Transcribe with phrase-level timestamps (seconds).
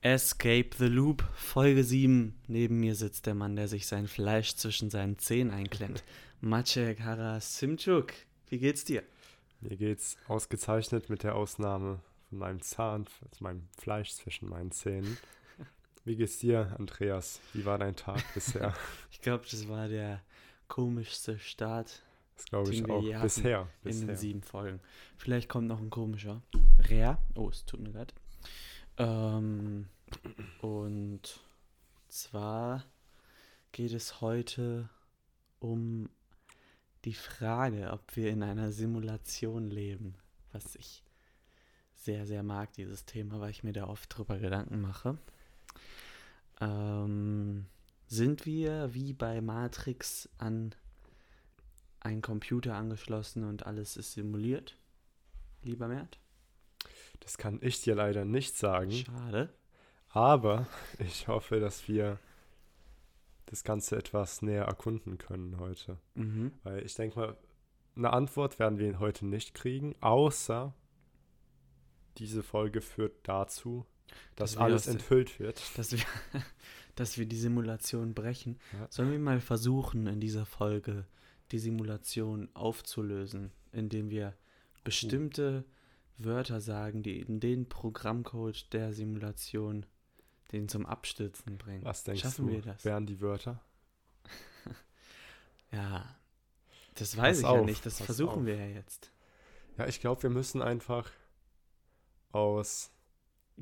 [0.00, 2.32] Escape the Loop, Folge 7.
[2.46, 6.04] Neben mir sitzt der Mann, der sich sein Fleisch zwischen seinen Zehen einklemmt.
[6.40, 8.12] Maciek Harasimczuk,
[8.48, 9.02] wie geht's dir?
[9.60, 11.98] Mir geht's ausgezeichnet mit der Ausnahme
[12.28, 15.18] von meinem Zahn, also meinem Fleisch zwischen meinen Zähnen.
[16.04, 17.40] Wie geht's dir, Andreas?
[17.52, 18.74] Wie war dein Tag bisher?
[19.10, 20.22] ich glaube, das war der
[20.68, 22.04] komischste Start.
[22.36, 23.02] Das glaube ich auch.
[23.20, 24.02] Bisher, bisher.
[24.02, 24.78] In den sieben Folgen.
[25.16, 26.40] Vielleicht kommt noch ein komischer.
[26.78, 27.18] Rare.
[27.34, 28.14] Oh, es tut mir leid.
[28.98, 29.86] Ähm,
[30.60, 31.40] und
[32.08, 32.84] zwar
[33.72, 34.88] geht es heute
[35.60, 36.10] um
[37.04, 40.16] die Frage, ob wir in einer Simulation leben,
[40.52, 41.04] was ich
[41.94, 45.16] sehr, sehr mag, dieses Thema, weil ich mir da oft drüber Gedanken mache.
[46.60, 47.66] Ähm,
[48.06, 50.74] sind wir wie bei Matrix an
[52.00, 54.76] einen Computer angeschlossen und alles ist simuliert,
[55.62, 56.18] lieber Mert?
[57.20, 58.92] Das kann ich dir leider nicht sagen.
[58.92, 59.52] Schade.
[60.10, 60.66] Aber
[60.98, 62.18] ich hoffe, dass wir
[63.46, 65.98] das Ganze etwas näher erkunden können heute.
[66.14, 66.52] Mhm.
[66.64, 67.36] Weil ich denke mal,
[67.96, 70.74] eine Antwort werden wir heute nicht kriegen, außer
[72.18, 73.86] diese Folge führt dazu,
[74.36, 75.60] dass, dass alles enthüllt wird.
[75.78, 76.04] Dass wir,
[76.94, 78.58] dass wir die Simulation brechen.
[78.72, 78.86] Ja.
[78.90, 81.06] Sollen wir mal versuchen, in dieser Folge
[81.52, 84.34] die Simulation aufzulösen, indem wir
[84.84, 85.77] bestimmte uh
[86.18, 89.86] Wörter sagen, die in den Programmcode der Simulation
[90.52, 91.84] den zum Abstürzen bringen.
[91.84, 92.84] Was denkst Schaffen du, wir das?
[92.84, 93.60] wären die Wörter?
[95.72, 96.16] ja,
[96.94, 97.86] das weiß pass ich auf, ja nicht.
[97.86, 98.46] Das versuchen auf.
[98.46, 99.12] wir ja jetzt.
[99.76, 101.10] Ja, ich glaube, wir müssen einfach
[102.32, 102.90] aus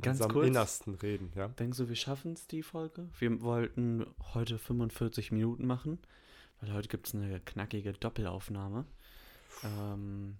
[0.01, 1.33] Ganz unserem kurz, Innersten reden.
[1.35, 1.49] Ja?
[1.49, 3.09] Denkst du, wir schaffen es, die Folge?
[3.19, 5.99] Wir wollten heute 45 Minuten machen,
[6.61, 8.87] weil heute gibt es eine knackige Doppelaufnahme.
[9.65, 10.39] Ähm,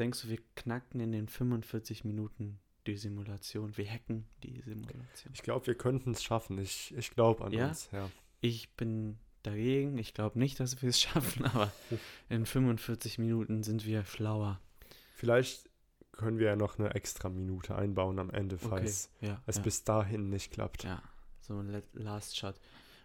[0.00, 3.76] Denkst du, wir knacken in den 45 Minuten die Simulation?
[3.76, 5.30] Wir hacken die Simulation.
[5.34, 6.56] Ich glaube, wir könnten es schaffen.
[6.56, 7.68] Ich, ich glaube an ja?
[7.68, 7.90] uns.
[7.92, 8.10] Ja.
[8.40, 9.98] Ich bin dagegen.
[9.98, 11.70] Ich glaube nicht, dass wir es schaffen, aber
[12.30, 14.58] in 45 Minuten sind wir schlauer.
[15.16, 15.68] Vielleicht
[16.12, 19.62] können wir ja noch eine extra Minute einbauen am Ende, falls okay, ja, es ja.
[19.62, 20.84] bis dahin nicht klappt.
[20.84, 21.02] Ja,
[21.42, 22.58] so ein Last Shot.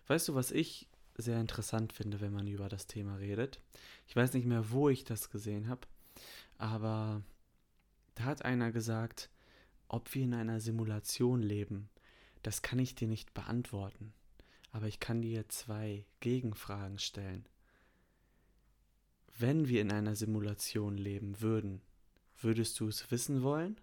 [0.08, 0.88] Weißt du, was ich
[1.18, 3.60] sehr interessant finde, wenn man über das Thema redet?
[4.08, 5.88] Ich weiß nicht mehr, wo ich das gesehen habe,
[6.58, 7.24] aber
[8.16, 9.30] da hat einer gesagt,
[9.88, 11.90] ob wir in einer Simulation leben,
[12.44, 14.14] das kann ich dir nicht beantworten.
[14.72, 17.48] Aber ich kann dir zwei Gegenfragen stellen.
[19.38, 21.82] Wenn wir in einer Simulation leben würden,
[22.40, 23.80] würdest du es wissen wollen?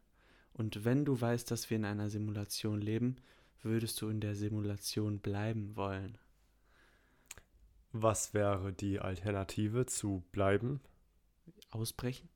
[0.55, 3.17] Und wenn du weißt, dass wir in einer Simulation leben,
[3.63, 6.19] würdest du in der Simulation bleiben wollen?
[7.93, 10.81] Was wäre die Alternative zu bleiben?
[11.71, 12.29] Ausbrechen?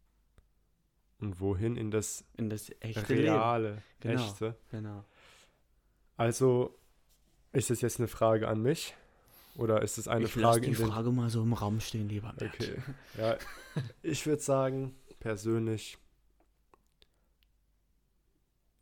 [1.18, 1.76] Und wohin?
[1.76, 3.82] In das, in das echte reale.
[4.00, 4.56] Genau, echte.
[4.70, 5.04] Genau.
[6.16, 6.78] Also,
[7.52, 8.94] ist das jetzt eine Frage an mich?
[9.56, 10.66] Oder ist es eine ich Frage?
[10.66, 12.54] Ich die Frage mal so im Raum stehen, lieber Bert.
[12.54, 12.76] Okay.
[13.16, 13.38] Ja,
[14.02, 15.96] ich würde sagen, persönlich,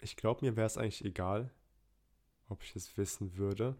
[0.00, 1.50] ich glaube, mir wäre es eigentlich egal,
[2.48, 3.76] ob ich es wissen würde.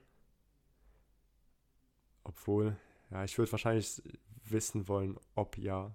[2.22, 2.76] Obwohl,
[3.10, 4.00] ja, ich würde wahrscheinlich
[4.44, 5.94] wissen wollen, ob ja.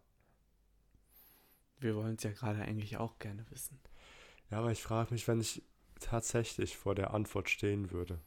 [1.79, 3.79] Wir wollen es ja gerade eigentlich auch gerne wissen.
[4.51, 5.63] Ja, aber ich frage mich, wenn ich
[5.99, 8.19] tatsächlich vor der Antwort stehen würde.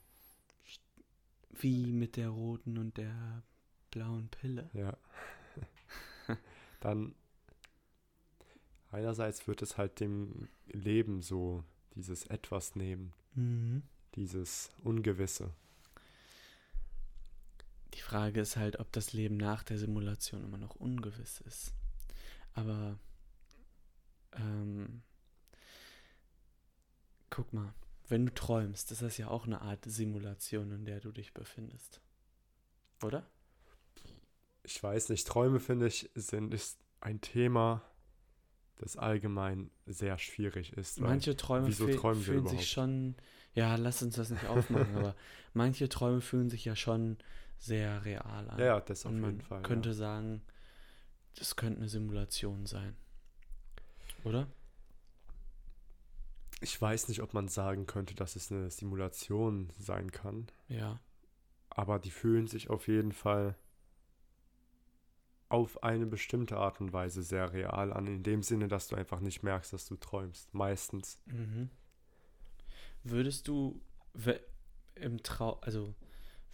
[1.50, 3.42] Wie mit der roten und der
[3.90, 4.70] blauen Pille.
[4.72, 4.96] Ja.
[6.80, 7.14] Dann
[8.90, 11.64] einerseits wird es halt dem Leben so
[11.94, 13.12] dieses etwas nehmen.
[13.34, 13.82] Mhm.
[14.14, 15.52] Dieses Ungewisse.
[17.94, 21.74] Die Frage ist halt, ob das Leben nach der Simulation immer noch ungewiss ist.
[22.54, 22.98] Aber
[24.36, 25.02] ähm,
[27.30, 27.74] guck mal,
[28.08, 32.00] wenn du träumst, das ist ja auch eine Art Simulation, in der du dich befindest.
[33.02, 33.26] Oder?
[34.64, 37.82] Ich weiß nicht, Träume finde ich sind ist ein Thema,
[38.76, 41.00] das allgemein sehr schwierig ist.
[41.00, 43.16] Manche Träume wieso träumen fühlen sich schon,
[43.54, 45.16] ja, lass uns das nicht aufmachen, aber
[45.52, 47.18] manche Träume fühlen sich ja schon
[47.58, 48.58] sehr real an.
[48.58, 49.58] Ja, das auf jeden Fall.
[49.58, 49.94] Man könnte ja.
[49.94, 50.42] sagen,
[51.36, 52.96] das könnte eine Simulation sein.
[54.24, 54.46] Oder?
[56.60, 60.46] Ich weiß nicht, ob man sagen könnte, dass es eine Simulation sein kann.
[60.68, 61.00] Ja.
[61.70, 63.56] Aber die fühlen sich auf jeden Fall
[65.48, 69.20] auf eine bestimmte Art und Weise sehr real an, in dem Sinne, dass du einfach
[69.20, 70.54] nicht merkst, dass du träumst.
[70.54, 71.20] Meistens.
[71.26, 71.68] Mhm.
[73.04, 73.82] Würdest du
[74.94, 75.94] im Traum, also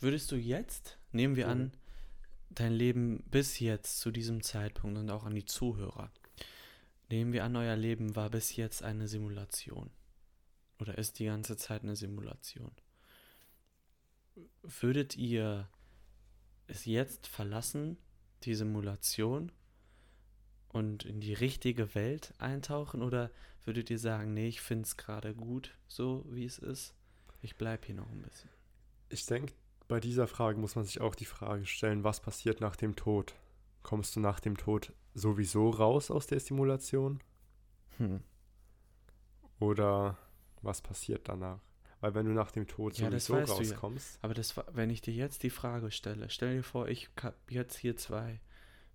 [0.00, 1.52] würdest du jetzt, nehmen wir mhm.
[1.52, 1.72] an,
[2.50, 6.10] dein Leben bis jetzt zu diesem Zeitpunkt und auch an die Zuhörer,
[7.10, 9.90] Nehmen wir an, euer Leben war bis jetzt eine Simulation.
[10.80, 12.70] oder ist die ganze Zeit eine Simulation.
[14.62, 15.68] Würdet ihr
[16.68, 17.96] es jetzt verlassen,
[18.44, 19.50] die Simulation,
[20.68, 23.02] und in die richtige Welt eintauchen?
[23.02, 23.30] Oder
[23.64, 26.94] würdet ihr sagen, nee, ich finde es gerade gut, so wie es ist?
[27.40, 28.50] Ich bleibe hier noch ein bisschen.
[29.08, 29.52] Ich denke,
[29.86, 33.34] bei dieser Frage muss man sich auch die Frage stellen, was passiert nach dem Tod?
[33.82, 37.20] Kommst du nach dem Tod sowieso raus aus der Simulation?
[37.98, 38.20] Hm.
[39.60, 40.16] Oder
[40.62, 41.60] was passiert danach?
[42.00, 44.14] Weil wenn du nach dem Tod ja, sowieso rauskommst.
[44.14, 44.18] Ja.
[44.22, 47.76] Aber das, wenn ich dir jetzt die Frage stelle, stell dir vor, ich habe jetzt
[47.76, 48.40] hier zwei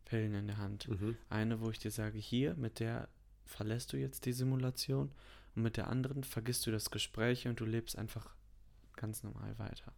[0.05, 0.87] Pillen in der Hand.
[0.87, 1.17] Mhm.
[1.29, 3.09] Eine, wo ich dir sage, hier, mit der
[3.45, 5.11] verlässt du jetzt die Simulation
[5.55, 8.35] und mit der anderen vergisst du das Gespräch und du lebst einfach
[8.95, 9.91] ganz normal weiter.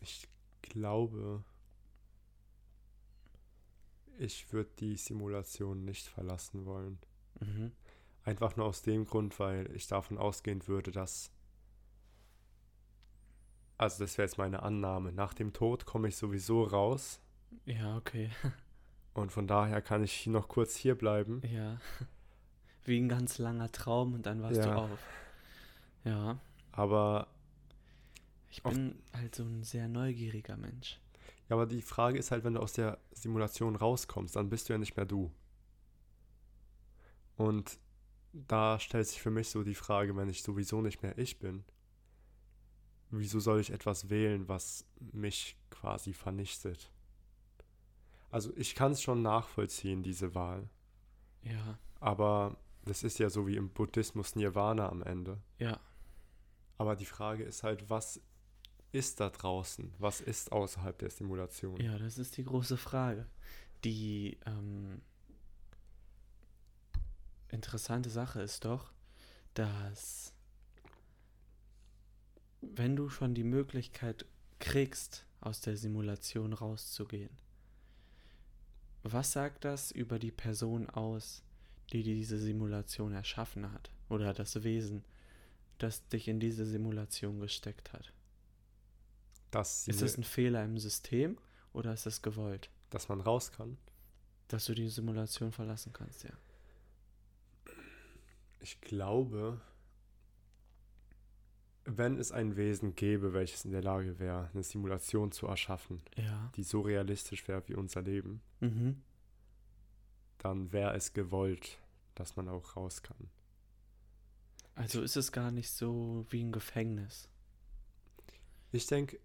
[0.00, 0.28] Ich
[0.62, 1.44] glaube,
[4.18, 6.98] ich würde die Simulation nicht verlassen wollen.
[7.40, 7.72] Mhm.
[8.24, 11.30] Einfach nur aus dem Grund, weil ich davon ausgehen würde, dass.
[13.76, 15.12] Also, das wäre jetzt meine Annahme.
[15.12, 17.20] Nach dem Tod komme ich sowieso raus.
[17.66, 18.30] Ja, okay.
[19.14, 21.42] Und von daher kann ich noch kurz hier bleiben.
[21.46, 21.78] Ja.
[22.84, 24.66] Wie ein ganz langer Traum und dann warst ja.
[24.66, 24.98] du auf.
[26.04, 26.38] Ja.
[26.72, 27.28] Aber.
[28.50, 31.00] Ich bin halt so ein sehr neugieriger Mensch.
[31.48, 34.72] Ja, aber die Frage ist halt, wenn du aus der Simulation rauskommst, dann bist du
[34.72, 35.32] ja nicht mehr du.
[37.36, 37.78] Und
[38.32, 41.64] da stellt sich für mich so die Frage, wenn ich sowieso nicht mehr ich bin,
[43.10, 46.90] wieso soll ich etwas wählen, was mich quasi vernichtet?
[48.30, 50.68] Also ich kann es schon nachvollziehen, diese Wahl.
[51.42, 51.78] Ja.
[52.00, 55.40] Aber das ist ja so wie im Buddhismus Nirvana am Ende.
[55.58, 55.78] Ja.
[56.76, 58.20] Aber die Frage ist halt, was
[58.94, 59.92] ist da draußen?
[59.98, 61.80] Was ist außerhalb der Simulation?
[61.80, 63.26] Ja, das ist die große Frage.
[63.82, 65.02] Die ähm,
[67.48, 68.92] interessante Sache ist doch,
[69.54, 70.32] dass
[72.60, 74.26] wenn du schon die Möglichkeit
[74.60, 77.36] kriegst, aus der Simulation rauszugehen,
[79.02, 81.42] was sagt das über die Person aus,
[81.92, 83.90] die diese Simulation erschaffen hat?
[84.08, 85.04] Oder das Wesen,
[85.78, 88.12] das dich in diese Simulation gesteckt hat?
[89.54, 91.38] Ist das ein Fehler im System
[91.72, 92.70] oder ist das gewollt?
[92.90, 93.76] Dass man raus kann.
[94.48, 96.30] Dass du die Simulation verlassen kannst, ja.
[98.60, 99.60] Ich glaube,
[101.84, 106.50] wenn es ein Wesen gäbe, welches in der Lage wäre, eine Simulation zu erschaffen, ja.
[106.56, 109.02] die so realistisch wäre wie unser Leben, mhm.
[110.38, 111.78] dann wäre es gewollt,
[112.14, 113.28] dass man auch raus kann.
[114.74, 117.28] Also ist es gar nicht so wie ein Gefängnis.
[118.74, 119.20] Ich denke,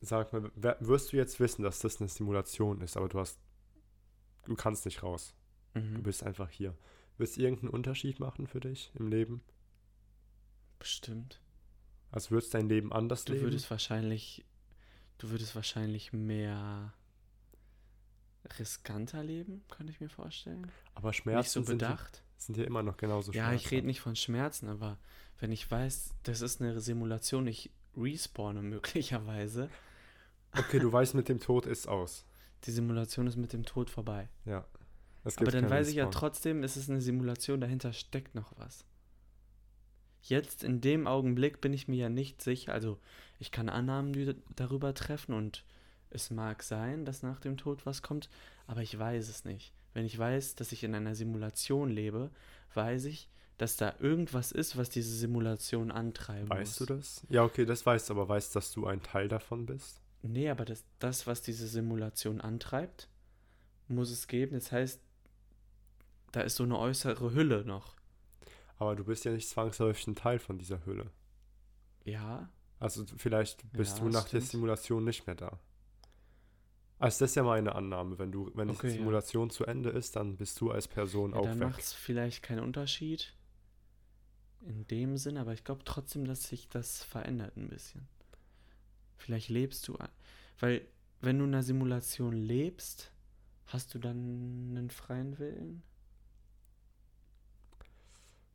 [0.00, 3.36] sag mal, wirst du jetzt wissen, dass das eine Simulation ist, aber du hast,
[4.44, 5.34] du kannst nicht raus.
[5.74, 5.96] Mhm.
[5.96, 6.76] Du bist einfach hier.
[7.18, 9.42] Wird es irgendeinen Unterschied machen für dich im Leben?
[10.78, 11.40] Bestimmt.
[12.12, 13.44] Also würdest dein Leben anders du leben?
[13.44, 14.44] Du würdest wahrscheinlich,
[15.18, 16.94] du würdest wahrscheinlich mehr
[18.58, 20.70] riskanter leben, könnte ich mir vorstellen.
[20.94, 22.22] Aber Schmerzen nicht so bedacht.
[22.36, 24.98] Sind, sind ja immer noch genauso Ja, ich rede nicht von Schmerzen, aber
[25.40, 29.68] wenn ich weiß, das ist eine Simulation, ich respawne möglicherweise.
[30.56, 32.24] Okay, du weißt, mit dem Tod ist aus.
[32.64, 34.28] Die Simulation ist mit dem Tod vorbei.
[34.44, 34.66] Ja.
[35.24, 38.84] Aber dann weiß ich ja trotzdem, es ist eine Simulation, dahinter steckt noch was.
[40.20, 42.98] Jetzt in dem Augenblick bin ich mir ja nicht sicher, also
[43.38, 45.64] ich kann Annahmen darüber treffen und
[46.10, 48.28] es mag sein, dass nach dem Tod was kommt,
[48.66, 49.72] aber ich weiß es nicht.
[49.94, 52.30] Wenn ich weiß, dass ich in einer Simulation lebe,
[52.74, 53.28] weiß ich,
[53.62, 56.88] dass da irgendwas ist, was diese Simulation antreiben weißt muss.
[56.88, 57.26] du das?
[57.28, 60.00] Ja, okay, das weißt du, aber weißt, du, dass du ein Teil davon bist?
[60.22, 63.08] Nee, aber das, das, was diese Simulation antreibt,
[63.86, 64.54] muss es geben.
[64.56, 65.00] Das heißt,
[66.32, 67.94] da ist so eine äußere Hülle noch.
[68.78, 71.12] Aber du bist ja nicht zwangsläufig ein Teil von dieser Hülle.
[72.02, 72.48] Ja.
[72.80, 74.42] Also vielleicht bist ja, du nach stimmt.
[74.42, 75.60] der Simulation nicht mehr da.
[76.98, 78.18] Also das ist ja meine Annahme.
[78.18, 79.54] Wenn du, wenn okay, die Simulation ja.
[79.54, 81.60] zu Ende ist, dann bist du als Person ja, auch dann weg.
[81.60, 83.32] Dann macht es vielleicht keinen Unterschied
[84.66, 88.06] in dem Sinn, aber ich glaube trotzdem, dass sich das verändert ein bisschen.
[89.16, 89.96] Vielleicht lebst du,
[90.58, 90.86] weil
[91.20, 93.12] wenn du in einer Simulation lebst,
[93.66, 94.16] hast du dann
[94.76, 95.82] einen freien Willen?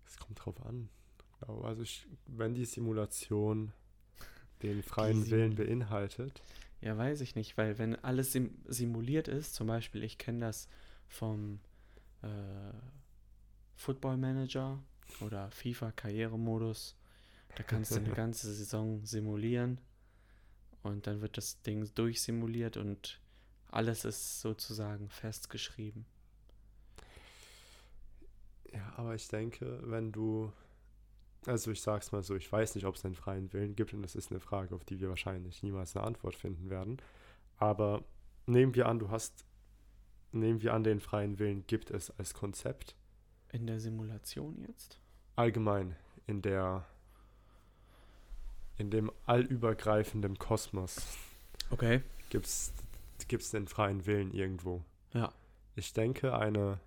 [0.05, 0.89] Es kommt drauf an.
[1.63, 3.71] Also ich, wenn die Simulation
[4.63, 6.41] den freien die Willen beinhaltet.
[6.81, 10.67] Ja, weiß ich nicht, weil wenn alles sim simuliert ist, zum Beispiel, ich kenne das
[11.07, 11.59] vom
[12.21, 12.27] äh,
[13.75, 14.79] Football Manager
[15.21, 16.95] oder FIFA Karrieremodus,
[17.55, 19.79] da kannst du eine ganze Saison simulieren
[20.83, 23.19] und dann wird das Ding durchsimuliert und
[23.69, 26.05] alles ist sozusagen festgeschrieben.
[28.71, 30.51] Ja, aber ich denke, wenn du,
[31.45, 34.01] also ich sag's mal so, ich weiß nicht, ob es einen freien Willen gibt und
[34.01, 36.97] das ist eine Frage, auf die wir wahrscheinlich niemals eine Antwort finden werden.
[37.57, 38.03] Aber
[38.45, 39.45] nehmen wir an, du hast,
[40.31, 42.95] nehmen wir an, den freien Willen gibt es als Konzept.
[43.51, 44.99] In der Simulation jetzt?
[45.35, 46.85] Allgemein, in der,
[48.77, 51.17] in dem allübergreifenden Kosmos.
[51.69, 52.01] Okay.
[52.29, 52.73] Gibt's,
[53.27, 54.83] gibt's den freien Willen irgendwo?
[55.13, 55.31] Ja.
[55.75, 56.79] Ich denke, eine,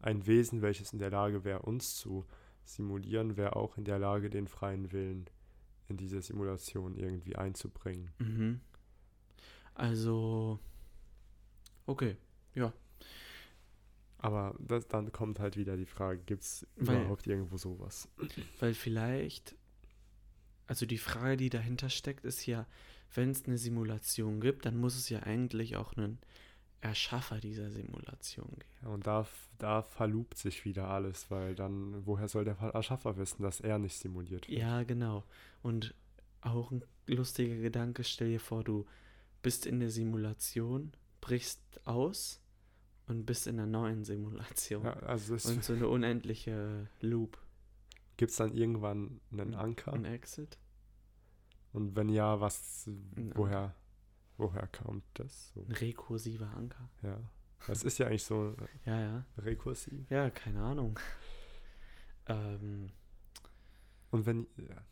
[0.00, 2.24] ein Wesen, welches in der Lage wäre, uns zu
[2.64, 5.26] simulieren, wäre auch in der Lage, den freien Willen
[5.88, 8.10] in diese Simulation irgendwie einzubringen.
[8.18, 8.60] Mhm.
[9.74, 10.58] Also,
[11.86, 12.16] okay,
[12.54, 12.72] ja.
[14.22, 18.08] Aber das, dann kommt halt wieder die Frage, gibt es überhaupt irgendwo sowas?
[18.58, 19.54] Weil vielleicht,
[20.66, 22.66] also die Frage, die dahinter steckt, ist ja,
[23.14, 26.18] wenn es eine Simulation gibt, dann muss es ja eigentlich auch einen
[26.82, 28.72] Erschaffer dieser Simulation geben.
[28.82, 29.26] Ja, und da,
[29.58, 33.96] da verlupt sich wieder alles, weil dann, woher soll der Erschaffer wissen, dass er nicht
[33.96, 34.58] simuliert wird?
[34.58, 35.24] Ja, genau.
[35.62, 35.94] Und
[36.42, 38.86] auch ein lustiger Gedanke, stell dir vor, du
[39.42, 42.39] bist in der Simulation, brichst aus
[43.10, 44.84] und bist in einer neuen Simulation.
[44.84, 47.38] Ja, also und so eine unendliche Loop.
[48.16, 49.92] Gibt es dann irgendwann einen Anker?
[49.92, 50.58] Ein Exit?
[51.72, 52.88] Und wenn ja, was,
[53.34, 53.74] woher,
[54.36, 55.52] woher kommt das?
[55.54, 55.64] So?
[55.64, 56.88] Ein rekursiver Anker.
[57.02, 57.18] Ja.
[57.66, 58.54] Das ist ja eigentlich so
[58.86, 59.26] ja, ja.
[59.38, 60.08] rekursiv.
[60.08, 60.98] Ja, keine Ahnung.
[62.26, 62.92] ähm.
[64.12, 64.84] Und wenn, ja.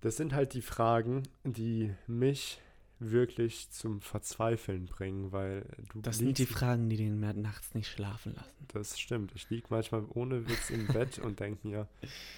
[0.00, 2.60] Das sind halt die Fragen, die mich
[3.00, 6.00] wirklich zum Verzweifeln bringen, weil du.
[6.00, 8.50] Das sind die Fragen, die den mehr nachts nicht schlafen lassen.
[8.68, 9.32] Das stimmt.
[9.34, 11.88] Ich liege manchmal ohne Witz im Bett und denke mir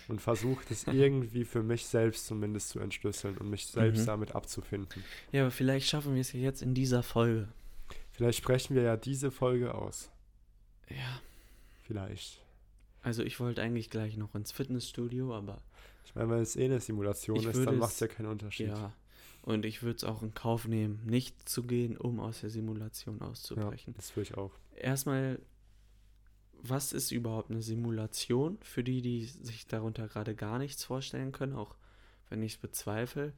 [0.08, 4.06] und versuche das irgendwie für mich selbst zumindest zu entschlüsseln und mich selbst mhm.
[4.06, 5.02] damit abzufinden.
[5.32, 7.48] Ja, aber vielleicht schaffen wir es ja jetzt in dieser Folge.
[8.12, 10.10] Vielleicht sprechen wir ja diese Folge aus.
[10.88, 11.20] Ja.
[11.86, 12.40] Vielleicht.
[13.02, 15.62] Also ich wollte eigentlich gleich noch ins Fitnessstudio, aber.
[16.04, 18.68] Ich meine, wenn es eh eine Simulation ist, dann macht es ja keinen Unterschied.
[18.68, 18.92] Ja,
[19.42, 23.20] und ich würde es auch in Kauf nehmen, nicht zu gehen, um aus der Simulation
[23.22, 23.94] auszubrechen.
[23.94, 24.52] Ja, das würde ich auch.
[24.76, 25.40] Erstmal,
[26.52, 28.58] was ist überhaupt eine Simulation?
[28.62, 31.74] Für die, die sich darunter gerade gar nichts vorstellen können, auch
[32.28, 33.32] wenn ich es bezweifle.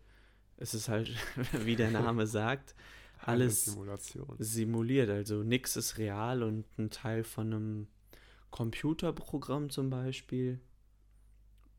[0.57, 1.11] Es ist halt,
[1.65, 2.75] wie der Name sagt,
[3.19, 3.77] alles
[4.39, 5.09] simuliert.
[5.09, 7.87] Also nichts ist real und ein Teil von einem
[8.51, 10.61] Computerprogramm zum Beispiel,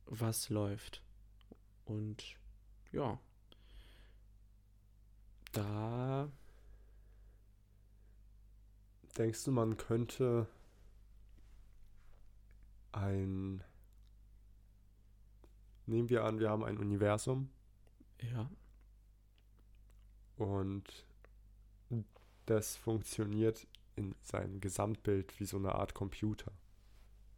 [0.06, 1.02] was läuft.
[1.84, 2.38] Und
[2.94, 3.20] ja,
[5.54, 6.30] da.
[9.18, 10.48] Denkst du, man könnte
[12.92, 13.64] ein.
[15.86, 17.50] Nehmen wir an, wir haben ein Universum.
[18.22, 18.50] Ja.
[20.38, 21.06] Und
[22.46, 26.52] das funktioniert in seinem Gesamtbild wie so eine Art Computer.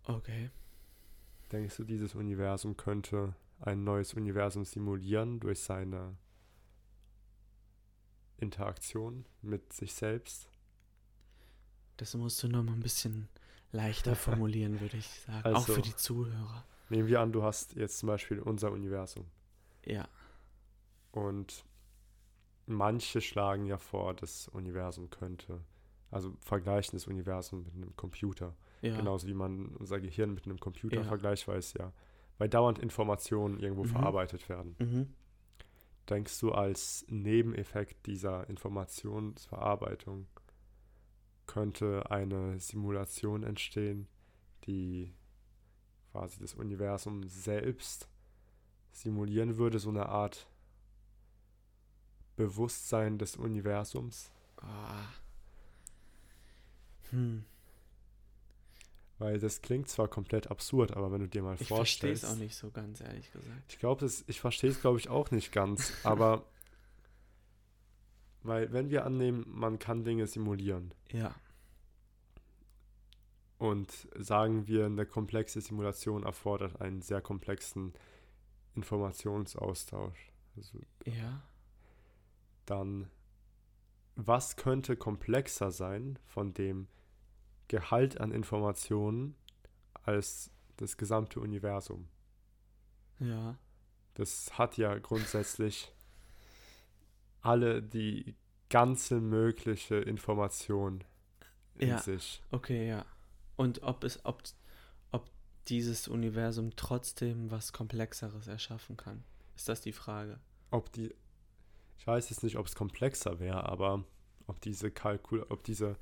[0.04, 0.50] Okay.
[1.52, 6.18] Denkst du, dieses Universum könnte ein neues Universum simulieren durch seine
[8.38, 10.50] Interaktion mit sich selbst.
[11.98, 13.30] Das musst du noch mal ein bisschen
[13.72, 15.44] leichter formulieren, würde ich sagen.
[15.44, 16.66] Also, Auch für die Zuhörer.
[16.90, 19.26] Nehmen wir an, du hast jetzt zum Beispiel unser Universum.
[19.86, 20.08] Ja.
[21.12, 21.66] Und
[22.68, 25.62] manche schlagen ja vor, das Universum könnte,
[26.12, 28.56] also vergleichen das Universum mit einem Computer.
[28.82, 28.98] Ja.
[28.98, 31.04] Genauso wie man unser Gehirn mit einem Computer ja.
[31.04, 31.92] vergleicht, weil es ja,
[32.38, 33.90] weil dauernd Informationen irgendwo mhm.
[33.90, 34.76] verarbeitet werden.
[34.80, 35.14] Mhm
[36.10, 40.28] denkst du als Nebeneffekt dieser Informationsverarbeitung
[41.48, 44.08] könnte eine Simulation entstehen,
[44.66, 45.14] die
[46.12, 48.08] quasi das Universum selbst
[48.92, 50.48] simulieren würde, so eine Art
[52.36, 54.32] Bewusstsein des Universums?
[54.58, 55.08] Ah.
[57.12, 57.46] Hm.
[59.18, 62.24] Weil das klingt zwar komplett absurd, aber wenn du dir mal ich vorstellst.
[62.24, 63.64] Ich verstehe es auch nicht so ganz, ehrlich gesagt.
[63.70, 65.94] Ich glaube, ich verstehe es, glaube ich, auch nicht ganz.
[66.04, 66.46] aber
[68.46, 70.94] weil, wenn wir annehmen, man kann Dinge simulieren.
[71.12, 71.34] Ja.
[73.58, 77.94] Und sagen wir, eine komplexe Simulation erfordert einen sehr komplexen
[78.76, 80.32] Informationsaustausch.
[80.56, 81.42] Also, ja.
[82.68, 83.10] Dann,
[84.16, 86.88] was könnte komplexer sein von dem
[87.68, 89.36] Gehalt an Informationen
[90.04, 92.08] als das gesamte Universum.
[93.20, 93.58] Ja.
[94.16, 95.92] Das hat ja grundsätzlich
[97.42, 98.36] alle die
[98.70, 101.04] ganze mögliche Information
[101.78, 102.00] in ja.
[102.00, 102.42] sich.
[102.52, 103.06] Okay, ja.
[103.56, 104.44] Und ob es, ob,
[105.12, 105.30] ob
[105.68, 109.24] dieses Universum trotzdem was Komplexeres erschaffen kann,
[109.56, 110.40] ist das die Frage.
[110.72, 111.14] Ob die,
[111.98, 114.04] ich weiß jetzt nicht, ob es komplexer wäre, aber
[114.48, 115.98] ob diese Kalkul, ob diese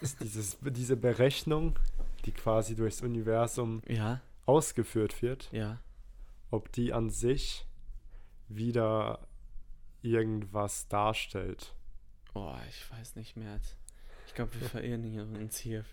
[0.00, 1.78] ist dieses, diese Berechnung
[2.24, 4.20] die quasi durchs Universum ja.
[4.46, 5.78] ausgeführt wird, ja.
[6.50, 7.66] ob die an sich
[8.48, 9.26] wieder
[10.02, 11.74] irgendwas darstellt.
[12.34, 13.58] Oh, ich weiß nicht mehr.
[14.26, 15.84] Ich glaube, wir verirren uns hier.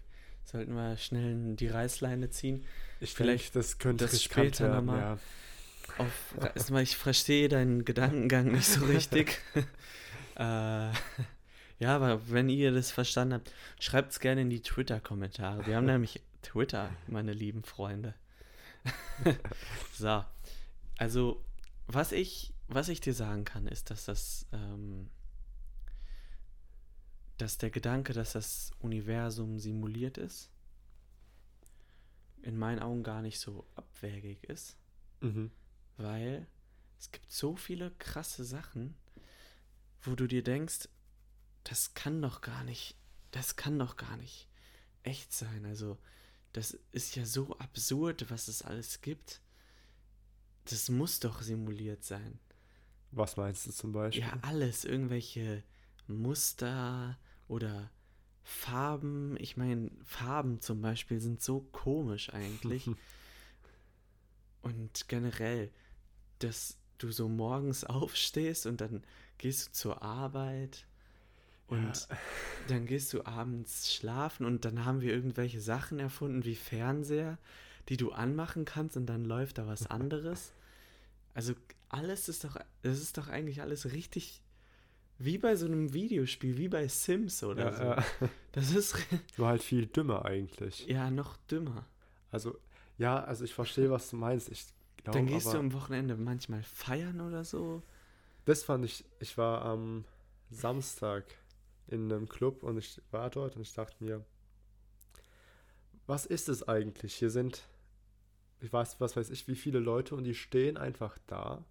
[0.43, 2.65] Sollten wir schnell die Reißleine ziehen?
[2.99, 4.99] Ich Vielleicht denke, das könnte das später nochmal.
[4.99, 5.19] Ja.
[5.97, 6.35] Auf,
[6.81, 9.41] ich verstehe deinen Gedankengang nicht so richtig.
[10.35, 10.89] äh,
[11.79, 15.65] ja, aber wenn ihr das verstanden habt, schreibt es gerne in die Twitter-Kommentare.
[15.65, 18.13] Wir haben nämlich Twitter, meine lieben Freunde.
[19.93, 20.23] so.
[20.97, 21.43] Also,
[21.87, 25.09] was ich, was ich dir sagen kann, ist, dass das, ähm,
[27.37, 30.49] dass der Gedanke, dass das Universum simuliert ist,
[32.41, 34.77] in meinen Augen gar nicht so abwägig ist.
[35.19, 35.51] Mhm.
[35.97, 36.47] Weil
[36.99, 38.95] es gibt so viele krasse Sachen,
[40.01, 40.87] wo du dir denkst,
[41.65, 42.95] das kann doch gar nicht,
[43.31, 44.47] das kann doch gar nicht
[45.03, 45.65] echt sein.
[45.65, 45.97] Also,
[46.53, 49.41] das ist ja so absurd, was es alles gibt.
[50.65, 52.39] Das muss doch simuliert sein.
[53.11, 54.23] Was meinst du zum Beispiel?
[54.23, 54.85] Ja, alles.
[54.85, 55.63] Irgendwelche
[56.07, 57.17] Muster
[57.47, 57.91] oder
[58.43, 59.35] Farben.
[59.39, 62.89] Ich meine, Farben zum Beispiel sind so komisch eigentlich.
[64.61, 65.71] und generell,
[66.39, 69.03] dass du so morgens aufstehst und dann
[69.37, 70.85] gehst du zur Arbeit
[71.67, 72.17] und ja.
[72.67, 77.37] dann gehst du abends schlafen und dann haben wir irgendwelche Sachen erfunden wie Fernseher,
[77.89, 80.53] die du anmachen kannst und dann läuft da was anderes.
[81.33, 81.53] Also
[81.89, 84.41] alles ist doch, das ist doch eigentlich alles richtig
[85.17, 87.83] wie bei so einem Videospiel, wie bei Sims oder ja, so.
[87.83, 88.29] Ja.
[88.51, 88.95] Das ist
[89.37, 90.85] nur halt viel dümmer eigentlich.
[90.87, 91.85] Ja, noch dümmer.
[92.31, 92.57] Also
[92.97, 94.49] ja, also ich verstehe, was du meinst.
[94.49, 94.65] Ich
[95.03, 97.83] glaub, Dann gehst du am Wochenende manchmal feiern oder so.
[98.45, 99.03] Das fand ich.
[99.19, 100.05] Ich war am
[100.51, 101.25] Samstag
[101.87, 104.25] in einem Club und ich war dort und ich dachte mir,
[106.07, 107.15] was ist es eigentlich?
[107.15, 107.67] Hier sind,
[108.61, 111.65] ich weiß, was weiß ich, wie viele Leute und die stehen einfach da.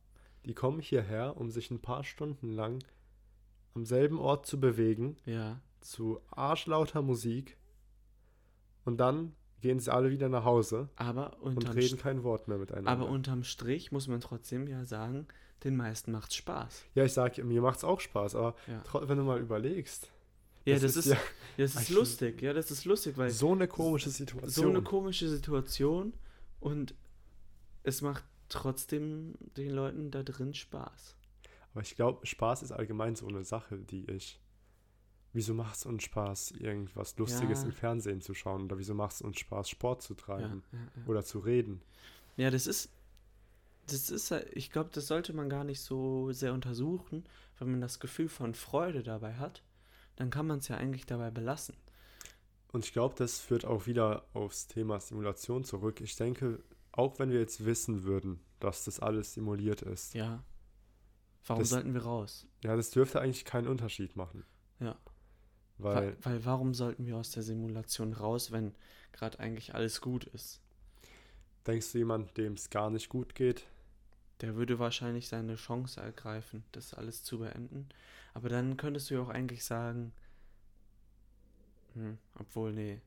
[0.45, 2.85] Die kommen hierher, um sich ein paar Stunden lang
[3.75, 5.17] am selben Ort zu bewegen.
[5.25, 5.61] Ja.
[5.81, 7.57] Zu arschlauter Musik.
[8.85, 10.89] Und dann gehen sie alle wieder nach Hause.
[10.97, 12.91] Aber und reden kein Wort mehr miteinander.
[12.91, 15.27] Aber unterm Strich muss man trotzdem ja sagen,
[15.63, 16.85] den meisten macht's Spaß.
[16.95, 19.09] Ja, ich sag, mir macht's auch Spaß, aber ja.
[19.09, 20.11] wenn du mal überlegst.
[20.65, 21.19] Ja, das, das ist, ja,
[21.57, 23.31] das ist lustig, ja, das ist lustig, weil.
[23.31, 24.51] So eine komische Situation.
[24.51, 26.15] So eine komische Situation
[26.61, 26.95] und
[27.83, 31.17] es macht trotzdem den Leuten da drin Spaß.
[31.73, 34.41] Aber ich glaube, Spaß ist allgemein so eine Sache, die ich.
[35.37, 37.67] Wieso macht es uns Spaß, irgendwas Lustiges ja.
[37.67, 38.67] im Fernsehen zu schauen?
[38.67, 40.63] Oder wieso macht es uns Spaß, Sport zu treiben?
[40.71, 41.83] Ja, ja, oder zu reden?
[42.37, 42.89] Ja, das ist,
[43.87, 47.25] das ist, ich glaube, das sollte man gar nicht so sehr untersuchen,
[47.59, 49.63] wenn man das Gefühl von Freude dabei hat,
[50.17, 51.77] dann kann man es ja eigentlich dabei belassen.
[52.73, 56.01] Und ich glaube, das führt auch wieder aufs Thema Simulation zurück.
[56.01, 60.15] Ich denke, auch wenn wir jetzt wissen würden, dass das alles simuliert ist.
[60.15, 60.43] Ja.
[61.47, 62.47] Warum das, sollten wir raus?
[62.63, 64.45] Ja, das dürfte eigentlich keinen Unterschied machen.
[64.81, 64.97] Ja.
[65.79, 68.75] Weil, weil, weil warum sollten wir aus der Simulation raus, wenn
[69.13, 70.61] gerade eigentlich alles gut ist?
[71.67, 73.67] Denkst du, jemand, dem es gar nicht gut geht,
[74.45, 77.89] der würde wahrscheinlich seine Chance ergreifen, das alles zu beenden.
[78.35, 80.13] Aber dann könntest du ja auch eigentlich sagen,
[81.95, 83.01] hm, obwohl, nee.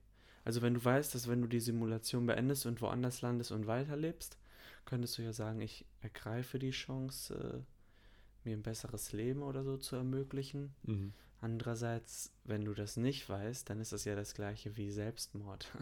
[0.46, 4.40] Also wenn du weißt, dass wenn du die Simulation beendest und woanders landest und weiterlebst,
[4.86, 9.78] könntest du ja sagen, ich ergreife die Chance, äh, mir ein besseres Leben oder so
[9.78, 10.74] zu ermöglichen.
[10.84, 11.14] Mhm.
[11.40, 15.72] Andererseits, wenn du das nicht weißt, dann ist das ja das gleiche wie Selbstmord.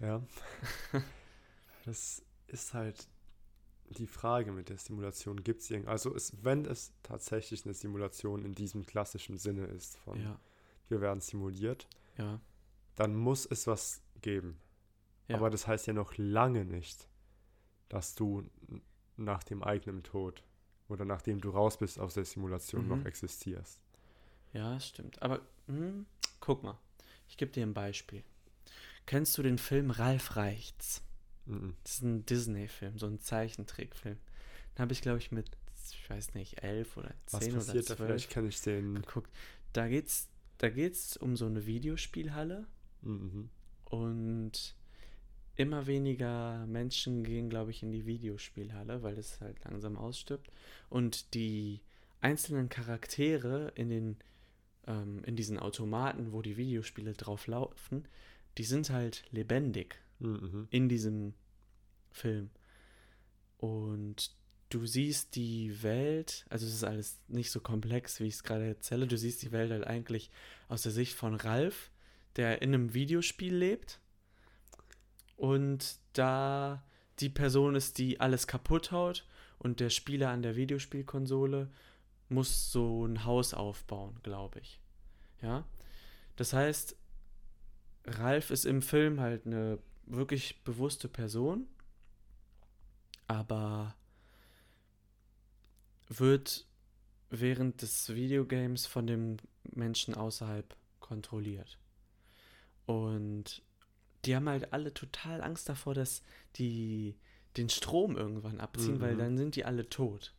[0.00, 0.22] Ja.
[1.84, 3.08] das ist halt
[3.90, 8.44] die Frage mit der Simulation, gibt es irgend, also es, wenn es tatsächlich eine Simulation
[8.44, 10.38] in diesem klassischen Sinne ist, von ja.
[10.88, 12.40] wir werden simuliert, ja.
[12.94, 14.60] dann muss es was geben.
[15.28, 15.36] Ja.
[15.36, 17.08] Aber das heißt ja noch lange nicht,
[17.88, 18.48] dass du
[19.16, 20.42] nach dem eigenen Tod
[20.88, 22.88] oder nachdem du raus bist aus der Simulation mhm.
[22.88, 23.80] noch existierst.
[24.52, 25.20] Ja, stimmt.
[25.22, 26.06] Aber mh, hm,
[26.40, 26.78] guck mal,
[27.28, 28.24] ich gebe dir ein Beispiel.
[29.06, 31.02] Kennst du den Film Ralf Reichts?
[31.48, 31.74] Mhm.
[31.82, 34.18] Das ist ein Disney-Film, so ein Zeichentrickfilm.
[34.74, 35.50] Den habe ich, glaube ich, mit,
[35.90, 37.86] ich weiß nicht, elf oder zehn oder zwölf.
[37.86, 37.96] Da?
[37.96, 38.94] Vielleicht kann ich den.
[38.96, 39.30] Geguckt.
[39.72, 42.66] Da geht's, da geht's um so eine Videospielhalle.
[43.02, 43.48] Mhm.
[43.84, 44.74] Und
[45.56, 50.50] immer weniger Menschen gehen, glaube ich, in die Videospielhalle, weil es halt langsam ausstirbt.
[50.90, 51.80] Und die
[52.20, 54.16] einzelnen Charaktere in den
[54.86, 58.06] ähm, in diesen Automaten, wo die Videospiele drauf laufen,
[58.58, 60.68] die sind halt lebendig mhm.
[60.70, 61.34] in diesem
[62.10, 62.50] Film.
[63.58, 64.30] Und
[64.70, 68.66] du siehst die Welt, also es ist alles nicht so komplex, wie ich es gerade
[68.66, 70.30] erzähle, du siehst die Welt halt eigentlich
[70.68, 71.90] aus der Sicht von Ralf,
[72.36, 74.00] der in einem Videospiel lebt.
[75.36, 76.82] und da
[77.20, 79.26] die Person ist, die alles kaputt haut
[79.58, 81.70] und der Spieler an der Videospielkonsole
[82.28, 84.80] muss so ein Haus aufbauen, glaube ich.
[85.42, 85.64] Ja.
[86.36, 86.96] Das heißt,
[88.04, 91.66] Ralf ist im Film halt eine wirklich bewusste Person,
[93.26, 93.94] aber
[96.08, 96.66] wird
[97.30, 99.36] während des Videogames von dem
[99.70, 101.78] Menschen außerhalb kontrolliert.
[102.86, 103.62] Und
[104.24, 106.22] die haben halt alle total Angst davor, dass
[106.56, 107.16] die
[107.56, 109.00] den Strom irgendwann abziehen, mhm.
[109.00, 110.34] weil dann sind die alle tot.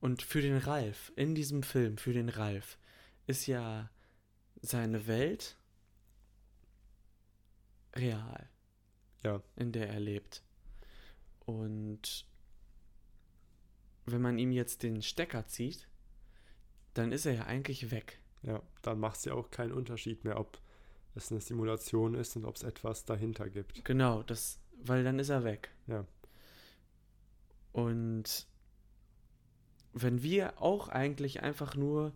[0.00, 2.78] Und für den Ralf, in diesem Film, für den Ralf,
[3.26, 3.90] ist ja
[4.60, 5.56] seine Welt
[7.94, 8.48] real.
[9.22, 9.42] Ja.
[9.56, 10.42] In der er lebt.
[11.44, 12.26] Und
[14.06, 15.88] wenn man ihm jetzt den Stecker zieht,
[16.94, 18.20] dann ist er ja eigentlich weg.
[18.42, 20.58] Ja, dann macht es ja auch keinen Unterschied mehr, ob
[21.14, 23.84] es eine Simulation ist und ob es etwas dahinter gibt.
[23.84, 25.70] Genau, das, weil dann ist er weg.
[25.86, 26.06] Ja.
[27.72, 28.46] Und
[29.92, 32.12] wenn wir auch eigentlich einfach nur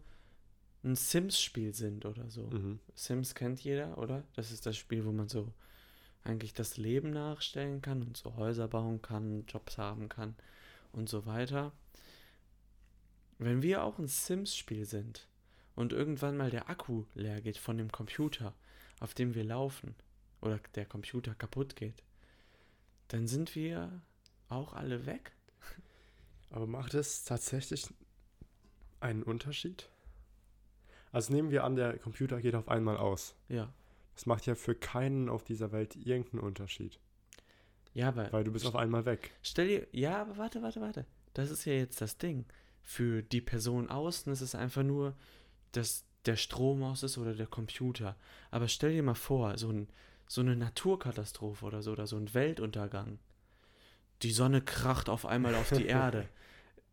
[0.83, 2.47] ein Sims-Spiel sind oder so.
[2.47, 2.81] Mhm.
[2.95, 4.25] Sims kennt jeder, oder?
[4.35, 5.53] Das ist das Spiel, wo man so
[6.25, 10.35] eigentlich das Leben nachstellen kann und so Häuser bauen kann, Jobs haben kann
[10.93, 11.73] und so weiter.
[13.39, 15.27] Wenn wir auch ein Sims-Spiel sind
[15.75, 18.55] und irgendwann mal der Akku leer geht von dem Computer,
[19.01, 19.95] auf dem wir laufen,
[20.41, 22.03] oder der Computer kaputt geht,
[23.09, 24.03] dann sind wir
[24.49, 25.33] auch alle weg.
[26.51, 27.87] Aber macht es tatsächlich
[29.01, 29.89] einen Unterschied?
[31.13, 33.35] Also nehmen wir an, der Computer geht auf einmal aus.
[33.49, 33.73] Ja.
[34.21, 36.99] Das macht ja für keinen auf dieser Welt irgendeinen Unterschied.
[37.95, 38.31] Ja, aber.
[38.31, 39.31] Weil du bist auf einmal weg.
[39.41, 39.87] Stell dir.
[39.93, 41.07] Ja, aber warte, warte, warte.
[41.33, 42.45] Das ist ja jetzt das Ding.
[42.83, 45.15] Für die Person außen ist es einfach nur,
[45.73, 48.15] dass der Strom aus ist oder der Computer.
[48.51, 49.89] Aber stell dir mal vor, so, ein,
[50.29, 53.21] so eine Naturkatastrophe oder so, oder so ein Weltuntergang.
[54.21, 56.29] Die Sonne kracht auf einmal auf die Erde.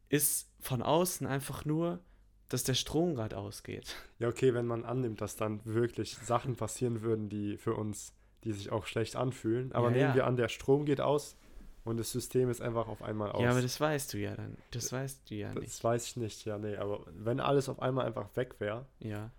[0.08, 2.00] Ist von außen einfach nur
[2.50, 3.96] dass der Strom gerade ausgeht.
[4.20, 8.52] Ja, okay, wenn man annimmt, dass dann wirklich Sachen passieren würden, die für uns, die
[8.52, 9.72] sich auch schlecht anfühlen.
[9.74, 10.16] Aber ja, nehmen ja.
[10.16, 11.36] wir an, der Strom geht aus
[11.84, 13.42] und das System ist einfach auf einmal aus.
[13.42, 14.58] Ja, aber das weißt du ja dann.
[14.72, 15.74] Das weißt du ja das nicht.
[15.74, 16.78] Das weiß ich nicht, ja, nee.
[16.78, 19.32] Aber wenn alles auf einmal einfach weg wäre, ja.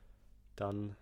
[0.56, 0.96] dann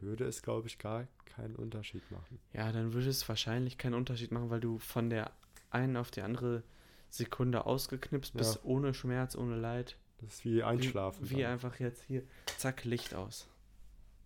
[0.00, 2.38] würde es, glaube ich, gar keinen Unterschied machen.
[2.52, 5.32] Ja, dann würde es wahrscheinlich keinen Unterschied machen, weil du von der
[5.70, 6.62] einen auf die andere
[7.10, 8.38] Sekunde ausgeknipst ja.
[8.38, 9.96] bist, ohne Schmerz, ohne Leid.
[10.18, 11.30] Das ist wie Einschlafen.
[11.30, 12.22] Wie, wie einfach jetzt hier,
[12.58, 13.48] zack, Licht aus.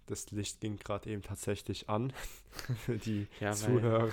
[0.06, 2.12] Das Licht ging gerade eben tatsächlich an
[3.04, 4.08] die ja, Zuhörer.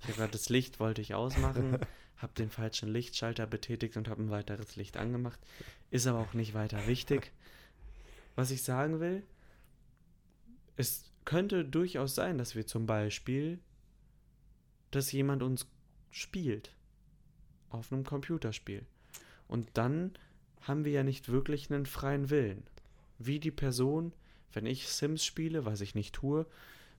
[0.00, 1.78] ich habe gerade das Licht, wollte ich ausmachen,
[2.16, 5.40] habe den falschen Lichtschalter betätigt und habe ein weiteres Licht angemacht.
[5.90, 7.32] Ist aber auch nicht weiter wichtig.
[8.36, 9.24] Was ich sagen will,
[10.76, 13.58] es könnte durchaus sein, dass wir zum Beispiel,
[14.90, 15.66] dass jemand uns
[16.10, 16.74] spielt
[17.70, 18.84] auf einem Computerspiel.
[19.48, 20.12] Und dann
[20.60, 22.62] haben wir ja nicht wirklich einen freien Willen.
[23.18, 24.12] Wie die Person,
[24.52, 26.46] wenn ich Sims spiele, was ich nicht tue,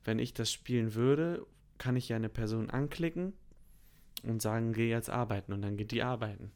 [0.03, 1.45] wenn ich das spielen würde,
[1.77, 3.33] kann ich ja eine Person anklicken
[4.23, 6.51] und sagen, geh jetzt arbeiten und dann geht die arbeiten.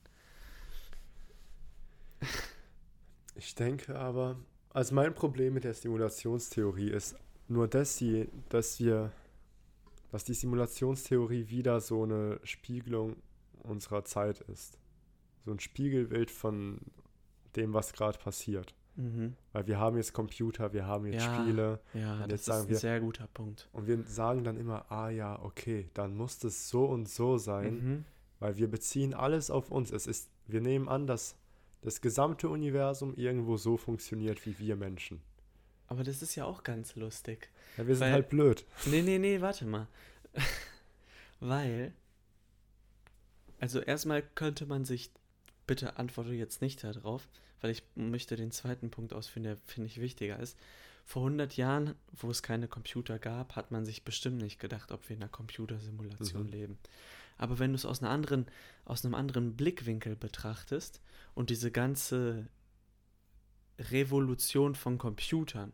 [3.36, 4.38] Ich denke aber,
[4.70, 7.16] also mein Problem mit der Simulationstheorie ist
[7.48, 9.12] nur, dass, sie, dass wir,
[10.12, 13.16] dass die Simulationstheorie wieder so eine Spiegelung
[13.66, 14.78] unserer Zeit ist.
[15.46, 16.80] So ein Spiegelbild von
[17.56, 18.74] dem, was gerade passiert.
[18.96, 19.36] Mhm.
[19.52, 21.80] Weil wir haben jetzt Computer, wir haben jetzt ja, Spiele.
[21.94, 23.68] Ja, das ist ein wir, sehr guter Punkt.
[23.74, 27.74] Und wir sagen dann immer, ah ja, okay, dann muss das so und so sein,
[27.74, 28.06] mhm.
[28.40, 29.92] weil wir beziehen alles auf uns.
[29.92, 31.36] Es ist, wir nehmen an, dass
[31.82, 35.22] das gesamte Universum irgendwo so funktioniert wie wir Menschen.
[35.88, 37.50] Aber das ist ja auch ganz lustig.
[37.78, 38.66] Ja, wir sind weil, halt blöd.
[38.86, 39.88] Nee, nee, nee, warte mal.
[41.40, 41.94] weil
[43.66, 45.10] also erstmal könnte man sich,
[45.66, 47.28] bitte antworte jetzt nicht darauf,
[47.62, 50.56] weil ich möchte den zweiten Punkt ausführen, der finde ich wichtiger ist.
[51.04, 55.10] Vor 100 Jahren, wo es keine Computer gab, hat man sich bestimmt nicht gedacht, ob
[55.10, 56.52] wir in einer Computersimulation mhm.
[56.52, 56.78] leben.
[57.40, 58.46] Aber wenn du es aus, einer anderen,
[58.86, 61.02] aus einem anderen Blickwinkel betrachtest
[61.34, 62.48] und diese ganze
[63.80, 65.72] Revolution von Computern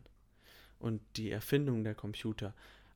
[0.78, 2.54] und die Erfindung der Computer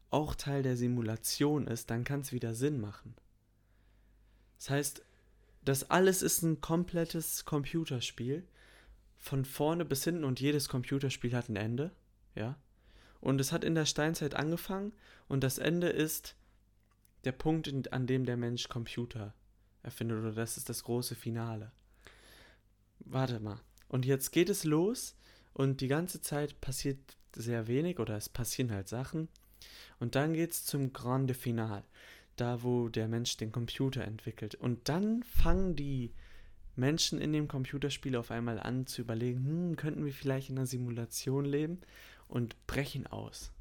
[0.08, 3.14] auch Teil der Simulation ist, dann kann es wieder Sinn machen.
[4.58, 5.02] Das heißt,
[5.64, 8.46] das alles ist ein komplettes Computerspiel.
[9.18, 11.90] Von vorne bis hinten und jedes Computerspiel hat ein Ende.
[12.34, 12.56] Ja.
[13.20, 14.92] Und es hat in der Steinzeit angefangen
[15.26, 16.36] und das Ende ist
[17.24, 19.34] der Punkt, an dem der Mensch Computer
[19.82, 20.18] erfindet.
[20.18, 21.72] Oder das ist das große Finale.
[23.00, 23.60] Warte mal.
[23.88, 25.16] Und jetzt geht es los
[25.54, 26.98] und die ganze Zeit passiert
[27.34, 29.28] sehr wenig oder es passieren halt Sachen.
[29.98, 31.82] Und dann geht es zum Grande Final,
[32.36, 34.54] da wo der Mensch den Computer entwickelt.
[34.54, 36.12] Und dann fangen die
[36.76, 40.66] Menschen in dem Computerspiel auf einmal an zu überlegen, hm, könnten wir vielleicht in einer
[40.66, 41.80] Simulation leben
[42.28, 43.52] und brechen aus.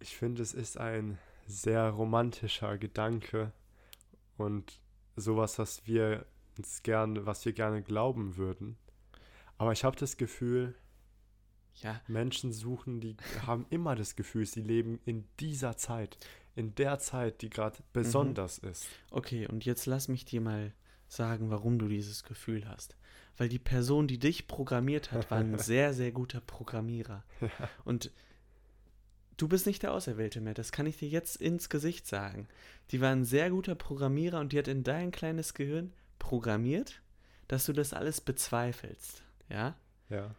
[0.00, 3.52] Ich finde, es ist ein sehr romantischer Gedanke
[4.36, 4.80] und
[5.16, 8.76] sowas, was wir uns gerne, was wir gerne glauben würden.
[9.56, 10.74] Aber ich habe das Gefühl,
[11.82, 12.00] ja.
[12.08, 13.16] Menschen suchen, die
[13.46, 16.18] haben immer das Gefühl, sie leben in dieser Zeit,
[16.54, 18.70] in der Zeit, die gerade besonders mhm.
[18.70, 18.86] ist.
[19.10, 20.72] Okay, und jetzt lass mich dir mal
[21.08, 22.96] sagen, warum du dieses Gefühl hast.
[23.36, 27.24] Weil die Person, die dich programmiert hat, war ein sehr, sehr guter Programmierer.
[27.40, 27.50] Ja.
[27.84, 28.10] Und
[29.36, 32.48] du bist nicht der Auserwählte mehr, das kann ich dir jetzt ins Gesicht sagen.
[32.90, 37.00] Die war ein sehr guter Programmierer und die hat in dein kleines Gehirn programmiert,
[37.46, 39.22] dass du das alles bezweifelst.
[39.48, 39.76] Ja?
[40.10, 40.34] Ja.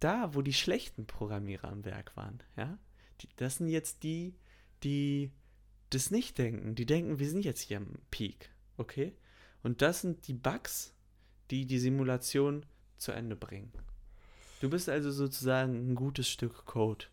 [0.00, 2.78] Da, wo die schlechten Programmierer am Werk waren, ja,
[3.20, 4.34] die, das sind jetzt die,
[4.82, 5.30] die
[5.90, 6.74] das nicht denken.
[6.74, 9.14] Die denken, wir sind jetzt hier am Peak, okay?
[9.62, 10.94] Und das sind die Bugs,
[11.50, 12.66] die die Simulation
[12.98, 13.72] zu Ende bringen.
[14.60, 17.06] Du bist also sozusagen ein gutes Stück Code.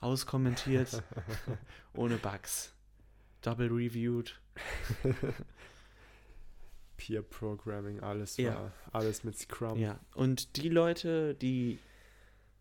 [0.00, 1.02] Auskommentiert,
[1.94, 2.72] ohne Bugs.
[3.42, 4.38] Double reviewed.
[6.96, 8.54] Peer Programming, alles ja.
[8.54, 9.78] war, alles mit Scrum.
[9.78, 11.78] Ja, und die Leute, die,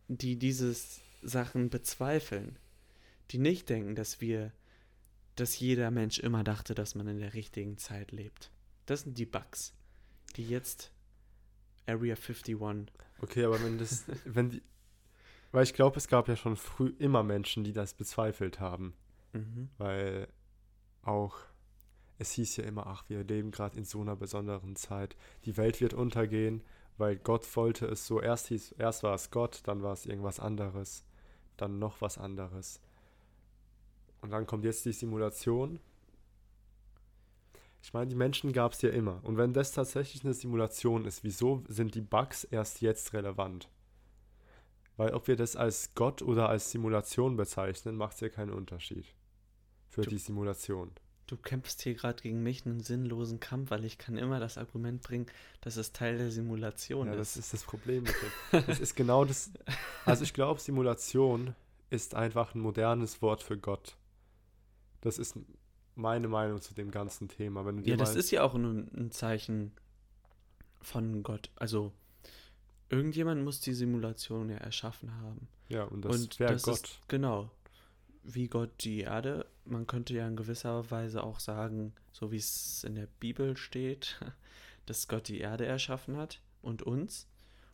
[0.07, 2.57] die dieses Sachen bezweifeln,
[3.31, 4.51] die nicht denken, dass wir,
[5.35, 8.51] dass jeder Mensch immer dachte, dass man in der richtigen Zeit lebt.
[8.85, 9.73] Das sind die Bugs,
[10.35, 10.91] die jetzt
[11.87, 12.57] Area 51.
[13.21, 14.61] Okay, aber wenn das, wenn die,
[15.51, 18.93] weil ich glaube, es gab ja schon früh immer Menschen, die das bezweifelt haben.
[19.33, 19.69] Mhm.
[19.77, 20.27] Weil
[21.01, 21.37] auch,
[22.17, 25.15] es hieß ja immer, ach, wir leben gerade in so einer besonderen Zeit.
[25.45, 26.63] Die Welt wird untergehen,
[26.97, 28.21] weil Gott wollte es so.
[28.21, 31.05] Erst hieß, erst war es Gott, dann war es irgendwas anderes,
[31.57, 32.81] dann noch was anderes.
[34.21, 35.79] Und dann kommt jetzt die Simulation
[37.85, 39.19] ich meine, die Menschen gab es ja immer.
[39.21, 43.69] Und wenn das tatsächlich eine Simulation ist, wieso sind die Bugs erst jetzt relevant?
[44.97, 49.05] Weil ob wir das als Gott oder als Simulation bezeichnen, macht es ja keinen Unterschied.
[49.87, 50.93] Für du, die Simulation.
[51.27, 55.03] Du kämpfst hier gerade gegen mich einen sinnlosen Kampf, weil ich kann immer das Argument
[55.03, 55.27] bringen,
[55.61, 57.19] dass es Teil der Simulation ja, ist.
[57.19, 58.15] das ist das Problem mit
[58.67, 59.51] das ist genau das.
[60.05, 61.53] Also ich glaube, Simulation
[61.91, 63.95] ist einfach ein modernes Wort für Gott.
[65.05, 65.37] Das ist
[65.93, 67.63] meine Meinung zu dem ganzen Thema.
[67.63, 69.71] Wenn ja, das ist ja auch ein, ein, Zeichen
[70.81, 71.51] von Gott.
[71.55, 71.93] Also
[72.89, 75.47] irgendjemand muss die Simulation ja erschaffen haben.
[75.69, 76.83] Ja, und das wäre Gott.
[76.83, 77.51] Ist, genau.
[78.23, 79.45] Wie Gott die Erde.
[79.63, 84.19] Man könnte ja in gewisser Weise auch sagen, so wie es in der Bibel steht,
[84.87, 87.27] dass Gott die Erde erschaffen hat und uns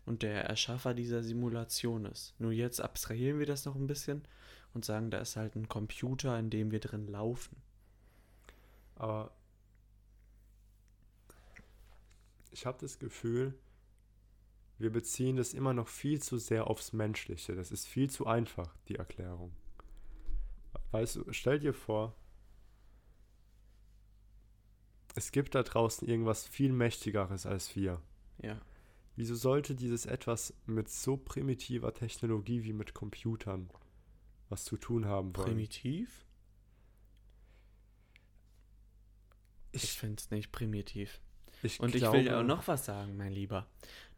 [0.05, 2.33] und der Erschaffer dieser Simulation ist.
[2.39, 4.23] Nur jetzt abstrahieren wir das noch ein bisschen
[4.73, 7.57] und sagen, da ist halt ein Computer, in dem wir drin laufen.
[8.95, 9.31] Aber
[12.51, 13.57] ich habe das Gefühl,
[14.77, 17.55] wir beziehen das immer noch viel zu sehr aufs Menschliche.
[17.55, 19.51] Das ist viel zu einfach, die Erklärung.
[20.91, 22.15] Weißt du, stell dir vor,
[25.15, 28.01] es gibt da draußen irgendwas viel Mächtigeres als wir.
[28.41, 28.59] Ja.
[29.15, 33.69] Wieso sollte dieses etwas mit so primitiver Technologie wie mit Computern
[34.51, 35.47] was zu tun haben wollen?
[35.47, 36.25] Primitiv?
[39.71, 41.21] Ich, ich finde es nicht primitiv.
[41.63, 43.67] Ich Und glaube, ich will auch noch was sagen, mein Lieber.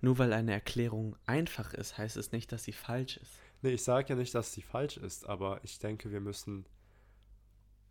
[0.02, 3.32] Nur weil eine Erklärung einfach ist, heißt es nicht, dass sie falsch ist.
[3.62, 6.65] Nee, ich sage ja nicht, dass sie falsch ist, aber ich denke, wir müssen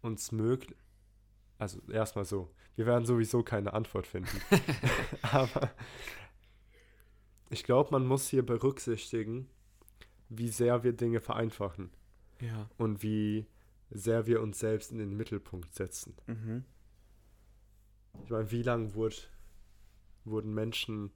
[0.01, 0.77] uns möglich.
[1.59, 4.41] Also erstmal so, wir werden sowieso keine Antwort finden.
[5.23, 5.71] aber
[7.51, 9.49] ich glaube, man muss hier berücksichtigen,
[10.29, 11.91] wie sehr wir Dinge vereinfachen.
[12.43, 12.69] Ja.
[12.77, 13.47] Und wie
[13.91, 16.15] sehr wir uns selbst in den Mittelpunkt setzen.
[16.27, 16.65] Mhm.
[18.25, 19.17] Ich meine, wie lange wurde,
[20.25, 21.11] wurden Menschen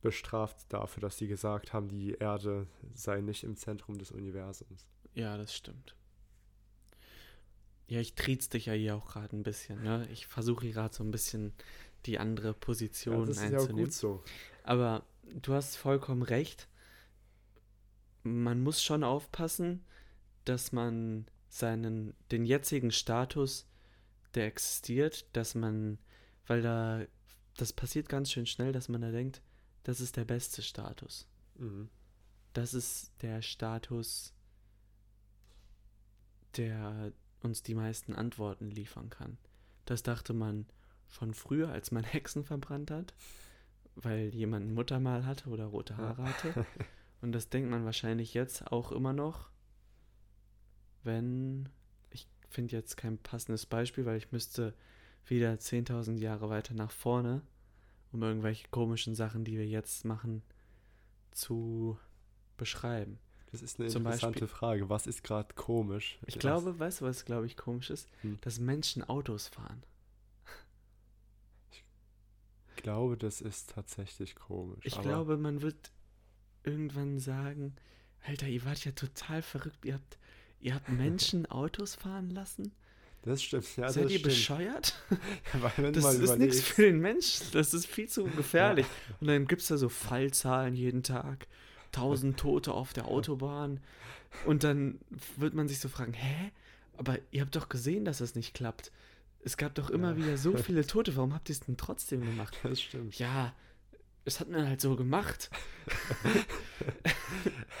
[0.00, 4.86] bestraft dafür, dass sie gesagt haben, die Erde sei nicht im Zentrum des Universums?
[5.14, 5.96] Ja, das stimmt.
[7.88, 9.82] Ja, ich triez dich ja hier auch gerade ein bisschen.
[9.82, 10.06] Ne?
[10.12, 11.52] Ich versuche hier gerade so ein bisschen
[12.06, 13.88] die andere Position ja, das einzunehmen.
[13.88, 14.22] ist ja auch gut so.
[14.62, 15.04] Aber
[15.42, 16.68] du hast vollkommen recht.
[18.22, 19.84] Man muss schon aufpassen,
[20.48, 23.66] dass man seinen den jetzigen Status
[24.34, 25.98] der existiert, dass man,
[26.46, 27.02] weil da,
[27.56, 29.42] das passiert ganz schön schnell, dass man da denkt,
[29.84, 31.26] das ist der beste Status.
[31.56, 31.88] Mhm.
[32.52, 34.34] Das ist der Status,
[36.56, 39.38] der uns die meisten Antworten liefern kann.
[39.86, 40.66] Das dachte man
[41.08, 43.14] schon früher, als man Hexen verbrannt hat,
[43.94, 46.66] weil jemand ein Muttermal hatte oder rote Haare hatte.
[47.20, 49.50] Und das denkt man wahrscheinlich jetzt auch immer noch,
[51.04, 51.68] wenn,
[52.10, 54.74] ich finde jetzt kein passendes Beispiel, weil ich müsste
[55.26, 57.42] wieder 10.000 Jahre weiter nach vorne,
[58.12, 60.42] um irgendwelche komischen Sachen, die wir jetzt machen,
[61.30, 61.98] zu
[62.56, 63.18] beschreiben.
[63.50, 64.90] Das ist eine Zum interessante Beispiel, Frage.
[64.90, 66.18] Was ist gerade komisch?
[66.26, 68.08] Ich glaube, weißt du, was glaube ich komisch ist?
[68.20, 68.38] Hm.
[68.42, 69.82] Dass Menschen Autos fahren.
[72.76, 74.84] Ich glaube, das ist tatsächlich komisch.
[74.84, 75.90] Ich glaube, man wird
[76.62, 77.74] irgendwann sagen,
[78.26, 79.84] Alter, ihr wart ja total verrückt.
[79.84, 80.18] Ihr habt,
[80.60, 82.72] ihr habt Menschen Autos fahren lassen.
[83.22, 83.88] Das stimmt, ja.
[83.90, 84.24] Seid ihr stimmt.
[84.24, 84.94] bescheuert?
[85.52, 87.40] Ja, das ist nichts für den Mensch.
[87.52, 88.86] Das ist viel zu gefährlich.
[88.86, 89.16] Ja.
[89.20, 91.46] Und dann gibt es da so Fallzahlen jeden Tag.
[91.90, 93.80] Tausend Tote auf der Autobahn.
[94.44, 94.98] Und dann
[95.36, 96.52] wird man sich so fragen, hä?
[96.96, 98.92] Aber ihr habt doch gesehen, dass das nicht klappt.
[99.40, 100.16] Es gab doch immer ja.
[100.16, 101.16] wieder so viele Tote.
[101.16, 102.56] Warum habt ihr es denn trotzdem gemacht?
[102.62, 103.18] Das stimmt.
[103.18, 103.54] Ja,
[104.24, 105.50] das hat man halt so gemacht.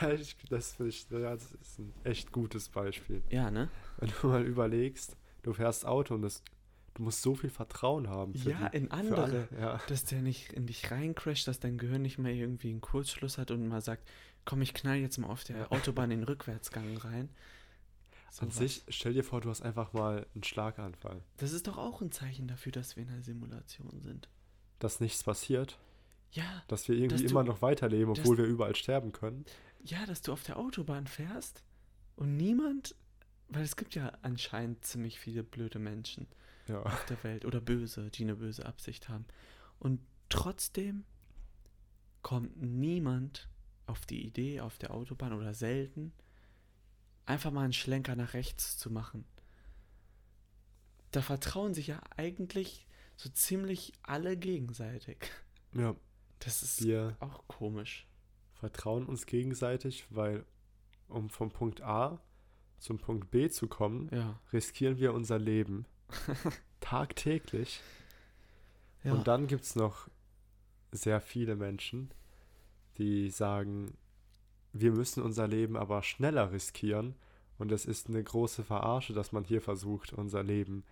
[0.48, 3.22] das, finde ich, das ist ein echt gutes Beispiel.
[3.30, 3.68] Ja, ne?
[3.98, 6.42] Wenn du mal überlegst, du fährst Auto und das,
[6.94, 8.32] du musst so viel Vertrauen haben.
[8.34, 9.48] ja, die, in andere.
[9.58, 9.80] Ja.
[9.88, 13.50] Dass der nicht in dich reincrasht, dass dein Gehirn nicht mehr irgendwie einen Kurzschluss hat
[13.50, 14.08] und mal sagt,
[14.44, 17.28] komm, ich knall jetzt mal auf der Autobahn in den Rückwärtsgang rein.
[18.30, 18.56] So An was.
[18.56, 21.22] sich, stell dir vor, du hast einfach mal einen Schlaganfall.
[21.38, 24.28] Das ist doch auch ein Zeichen dafür, dass wir in einer Simulation sind.
[24.78, 25.78] Dass nichts passiert?
[26.32, 26.62] Ja.
[26.68, 29.44] Dass wir irgendwie dass immer du, noch weiterleben, obwohl dass, wir überall sterben können.
[29.84, 31.62] Ja, dass du auf der Autobahn fährst
[32.16, 32.94] und niemand,
[33.48, 36.26] weil es gibt ja anscheinend ziemlich viele blöde Menschen
[36.66, 36.82] ja.
[36.82, 39.24] auf der Welt oder böse, die eine böse Absicht haben.
[39.78, 41.04] Und trotzdem
[42.22, 43.48] kommt niemand
[43.86, 46.12] auf die Idee, auf der Autobahn oder selten,
[47.24, 49.24] einfach mal einen Schlenker nach rechts zu machen.
[51.10, 52.86] Da vertrauen sich ja eigentlich
[53.16, 55.30] so ziemlich alle gegenseitig.
[55.72, 55.94] Ja.
[56.40, 58.06] Das ist wir auch komisch.
[58.54, 60.44] Vertrauen uns gegenseitig, weil
[61.08, 62.20] um vom Punkt A
[62.78, 64.38] zum Punkt B zu kommen, ja.
[64.52, 65.86] riskieren wir unser Leben
[66.80, 67.80] tagtäglich.
[69.04, 69.12] Ja.
[69.12, 70.08] Und dann gibt es noch
[70.92, 72.10] sehr viele Menschen,
[72.98, 73.96] die sagen,
[74.72, 77.14] wir müssen unser Leben aber schneller riskieren.
[77.58, 80.84] Und es ist eine große Verarsche, dass man hier versucht, unser Leben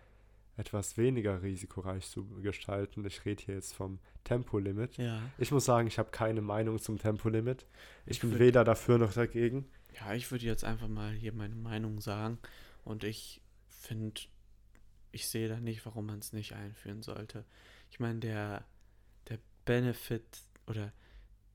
[0.57, 3.05] etwas weniger risikoreich zu gestalten.
[3.05, 4.97] Ich rede hier jetzt vom Tempolimit.
[4.97, 5.21] Ja.
[5.39, 7.67] Ich muss sagen, ich habe keine Meinung zum Tempolimit.
[8.07, 9.67] Ich, ich bin weder dafür noch dagegen.
[9.95, 12.39] Ja, ich würde jetzt einfach mal hier meine Meinung sagen.
[12.85, 14.23] Und ich finde,
[15.13, 17.45] ich sehe da nicht, warum man es nicht einführen sollte.
[17.91, 18.65] Ich meine, der,
[19.29, 20.25] der Benefit
[20.67, 20.93] oder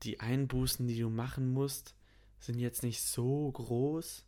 [0.02, 1.94] die Einbußen, die du machen musst,
[2.38, 4.24] sind jetzt nicht so groß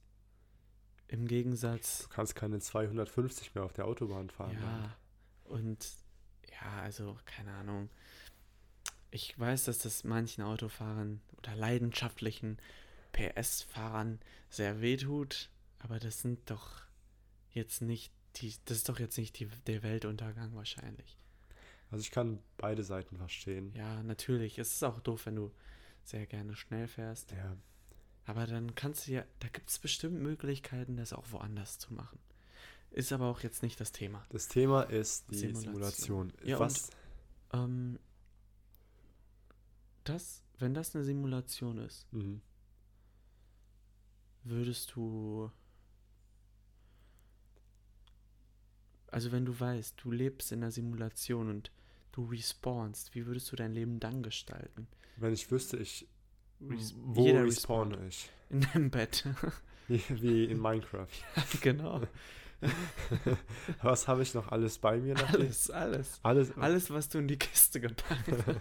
[1.09, 2.03] im Gegensatz.
[2.03, 4.55] Du kannst keine 250 mehr auf der Autobahn fahren.
[4.55, 4.61] Ja.
[4.61, 4.95] Dann.
[5.45, 5.89] Und
[6.51, 7.91] ja, also keine Ahnung.
[9.11, 12.59] Ich weiß, dass das manchen Autofahrern oder leidenschaftlichen
[13.13, 14.19] PS-Fahrern
[14.51, 16.83] sehr wehtut, aber das sind doch
[17.51, 21.17] jetzt nicht die, das ist doch jetzt nicht die, der Weltuntergang wahrscheinlich.
[21.91, 23.73] Also ich kann beide Seiten verstehen.
[23.77, 24.59] Ja, natürlich.
[24.59, 25.53] Es ist auch doof, wenn du
[26.03, 27.31] sehr gerne schnell fährst.
[27.31, 27.57] Ja.
[28.27, 32.19] Aber dann kannst du ja, da gibt es bestimmt Möglichkeiten, das auch woanders zu machen.
[32.91, 34.25] Ist aber auch jetzt nicht das Thema.
[34.31, 36.31] Das Thema ist die Simulation.
[36.31, 36.33] Simulation.
[36.45, 36.91] Ja, Was?
[37.51, 37.99] Und, ähm,
[40.05, 42.41] das, wenn das eine Simulation ist, mhm.
[44.45, 45.51] würdest du.
[49.09, 51.71] Also wenn du weißt, du lebst in einer Simulation und
[52.13, 54.89] du respawnst, wie würdest du dein Leben dann gestalten?
[55.17, 56.09] Wenn ich wüsste, ich
[56.71, 58.31] Res Wo jeder respawne ich?
[58.51, 59.27] In deinem Bett.
[59.89, 61.09] wie, in Minecraft.
[61.61, 62.03] Genau.
[63.83, 65.17] was habe ich noch alles bei mir?
[65.29, 66.19] Alles, alles.
[66.23, 68.61] Alles, alles, was du in die Kiste gepackt hast.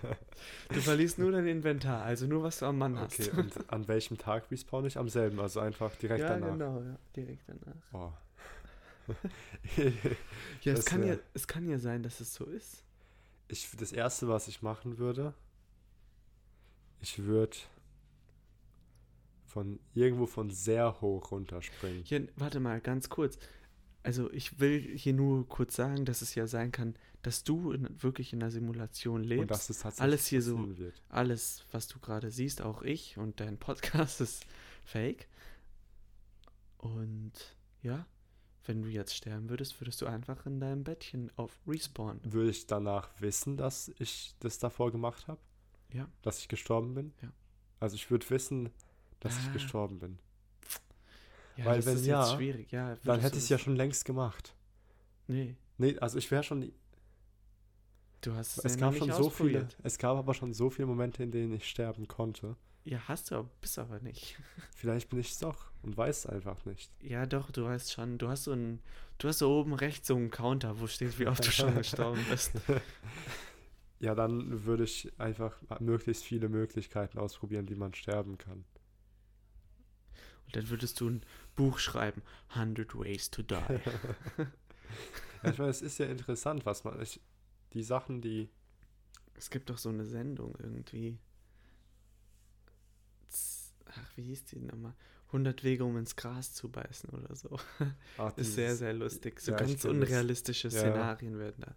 [0.69, 3.29] Du verlierst nur dein Inventar, also nur, was du am Mann okay, hast.
[3.29, 4.97] Okay, und an welchem Tag respawn ich?
[4.97, 6.51] Am selben, also einfach direkt ja, danach.
[6.51, 7.75] Genau, ja, direkt danach.
[7.93, 8.11] Oh.
[10.61, 12.83] ja, es kann ja, es kann ja sein, dass es so ist.
[13.47, 15.33] Ich, das Erste, was ich machen würde,
[17.01, 17.57] ich würde
[19.53, 22.03] von irgendwo von sehr hoch runterspringen.
[22.03, 23.37] Hier, warte mal, ganz kurz.
[24.01, 27.87] Also ich will hier nur kurz sagen, dass es ja sein kann, dass du in,
[28.01, 29.41] wirklich in einer Simulation lebst.
[29.43, 31.01] Und dass es tatsächlich alles hier so, wird.
[31.07, 34.45] alles, was du gerade siehst, auch ich und dein Podcast ist
[34.85, 35.27] fake.
[36.79, 38.07] Und ja,
[38.65, 42.19] wenn du jetzt sterben würdest, würdest du einfach in deinem Bettchen auf Respawn.
[42.23, 45.39] Würde ich danach wissen, dass ich das davor gemacht habe?
[45.93, 46.09] Ja.
[46.23, 47.13] Dass ich gestorben bin?
[47.21, 47.31] Ja.
[47.79, 48.71] Also ich würde wissen,
[49.23, 49.39] dass ah.
[49.45, 50.19] ich gestorben bin.
[51.55, 52.39] Ja, Weil wenn ja,
[52.71, 54.55] ja dann hätte ich es ja schon längst gemacht.
[55.27, 55.55] Nee.
[55.77, 56.71] Nee, also ich wäre schon.
[58.21, 59.67] Du hast es, es gab schon so viele.
[59.83, 62.55] Es gab aber schon so viele Momente, in denen ich sterben konnte.
[62.85, 64.37] Ja, hast du, bist aber nicht.
[64.75, 66.91] Vielleicht bin ich es doch und weiß einfach nicht.
[67.01, 68.17] Ja, doch, du weißt schon.
[68.17, 68.79] Du hast so ein,
[69.19, 72.25] du hast so oben rechts so einen Counter, wo steht, wie oft du schon gestorben
[72.29, 72.51] bist.
[73.99, 78.65] Ja, dann würde ich einfach möglichst viele Möglichkeiten ausprobieren, wie man sterben kann.
[80.53, 81.25] Dann würdest du ein
[81.55, 83.55] Buch schreiben, 100 Ways to Die.
[85.43, 87.19] ja, ich meine, es ist ja interessant, was man, ich,
[87.73, 88.49] die Sachen, die...
[89.35, 91.17] Es gibt doch so eine Sendung irgendwie.
[93.85, 94.93] Ach, wie hieß die nochmal?
[95.27, 97.57] 100 Wege, um ins Gras zu beißen oder so.
[98.19, 99.39] Ach, ist sehr, sehr lustig.
[99.39, 100.77] So ja, ganz unrealistische das.
[100.77, 101.39] Szenarien ja.
[101.39, 101.75] werden da.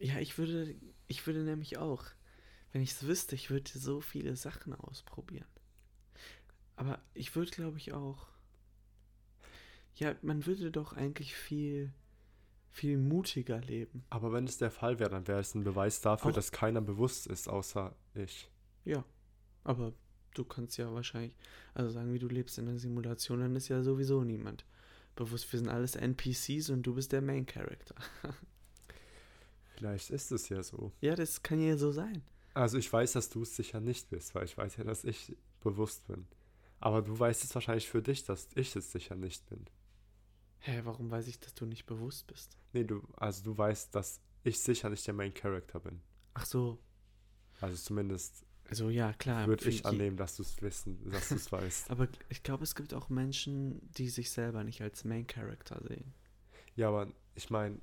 [0.00, 0.74] Ja, ich würde,
[1.06, 2.04] ich würde nämlich auch,
[2.72, 5.46] wenn ich es wüsste, ich würde so viele Sachen ausprobieren.
[6.82, 8.26] Aber ich würde, glaube ich, auch.
[9.94, 11.92] Ja, man würde doch eigentlich viel,
[12.72, 14.04] viel mutiger leben.
[14.10, 16.80] Aber wenn es der Fall wäre, dann wäre es ein Beweis dafür, auch, dass keiner
[16.80, 18.50] bewusst ist, außer ich.
[18.84, 19.04] Ja,
[19.62, 19.92] aber
[20.34, 21.36] du kannst ja wahrscheinlich,
[21.72, 24.64] also sagen, wie du lebst in einer Simulation, dann ist ja sowieso niemand
[25.14, 25.52] bewusst.
[25.52, 27.94] Wir sind alles NPCs und du bist der Main Character.
[29.76, 30.90] Vielleicht ist es ja so.
[31.00, 32.22] Ja, das kann ja so sein.
[32.54, 35.36] Also ich weiß, dass du es sicher nicht bist, weil ich weiß ja, dass ich
[35.60, 36.26] bewusst bin.
[36.82, 39.64] Aber du weißt es wahrscheinlich für dich, dass ich es sicher nicht bin.
[40.58, 42.56] Hä, warum weiß ich, dass du nicht bewusst bist?
[42.72, 46.00] Nee, du, also du weißt, dass ich sicher nicht der Main Character bin.
[46.34, 46.78] Ach so.
[47.60, 49.46] Also zumindest also ja, klar.
[49.46, 51.90] Würde ich annehmen, dass du es wissen, dass du es weißt.
[51.90, 56.14] Aber ich glaube, es gibt auch Menschen, die sich selber nicht als Main Character sehen.
[56.74, 57.80] Ja, aber ich meine,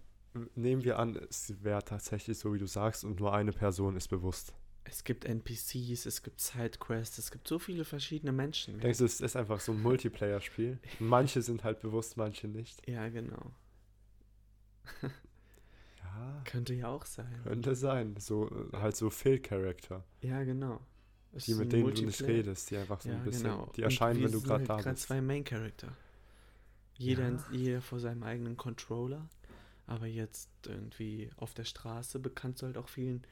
[0.55, 4.07] nehmen wir an, es wäre tatsächlich so, wie du sagst, und nur eine Person ist
[4.07, 4.53] bewusst.
[4.89, 8.79] Es gibt NPCs, es gibt Sidequests, es gibt so viele verschiedene Menschen.
[8.79, 10.79] Denkst du, es ist einfach so ein Multiplayer-Spiel?
[10.99, 12.87] Manche sind halt bewusst, manche nicht.
[12.87, 13.51] Ja, genau.
[16.01, 16.41] Ja.
[16.43, 17.39] Könnte ja auch sein.
[17.43, 18.15] Könnte sein.
[18.17, 20.03] So, halt so Phil-Charakter.
[20.21, 20.81] Ja, genau.
[21.33, 23.71] Es die, mit denen du nicht redest, die einfach so ja, ein bisschen, genau.
[23.75, 25.03] die erscheinen, wenn du gerade halt da bist.
[25.03, 25.95] zwei Main-Charakter.
[26.95, 27.39] Jeder, ja.
[27.51, 29.29] jeder vor seinem eigenen Controller.
[29.85, 33.23] Aber jetzt irgendwie auf der Straße bekannt du halt auch vielen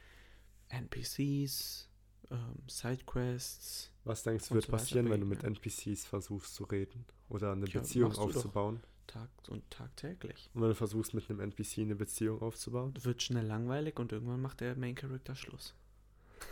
[0.69, 1.89] NPCs,
[2.31, 3.91] ähm, Sidequests.
[4.03, 7.05] Was denkst du, wird so passieren, wenn du mit NPCs versuchst zu reden?
[7.29, 8.81] Oder eine ja, Beziehung aufzubauen?
[9.07, 10.49] Tag und tagtäglich.
[10.53, 12.93] Und wenn du versuchst, mit einem NPC eine Beziehung aufzubauen?
[13.01, 15.73] Wird schnell langweilig und irgendwann macht der Main Character Schluss.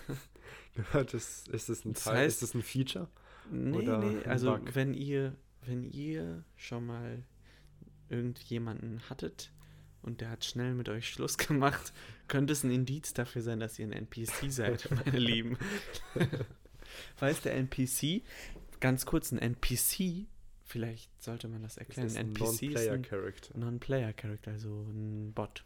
[0.93, 2.17] das, ist das ein das Teil?
[2.17, 3.09] Heißt, ist das ein Feature?
[3.51, 4.23] Nee, Oder nee.
[4.25, 4.73] Also Bug?
[4.73, 5.35] wenn ihr,
[5.65, 7.23] wenn ihr schon mal
[8.09, 9.51] irgendjemanden hattet
[10.05, 11.93] und der hat schnell mit euch Schluss gemacht,
[12.27, 15.57] könnte es ein Indiz dafür sein, dass ihr ein NPC seid, meine Lieben.
[17.19, 18.21] Weiß der NPC,
[18.79, 20.27] ganz kurz, ein NPC
[20.65, 22.07] Vielleicht sollte man das erklären.
[22.07, 23.57] Das ist ein Non-Player-Character.
[23.57, 25.63] Non-Player-Character, also ein Bot.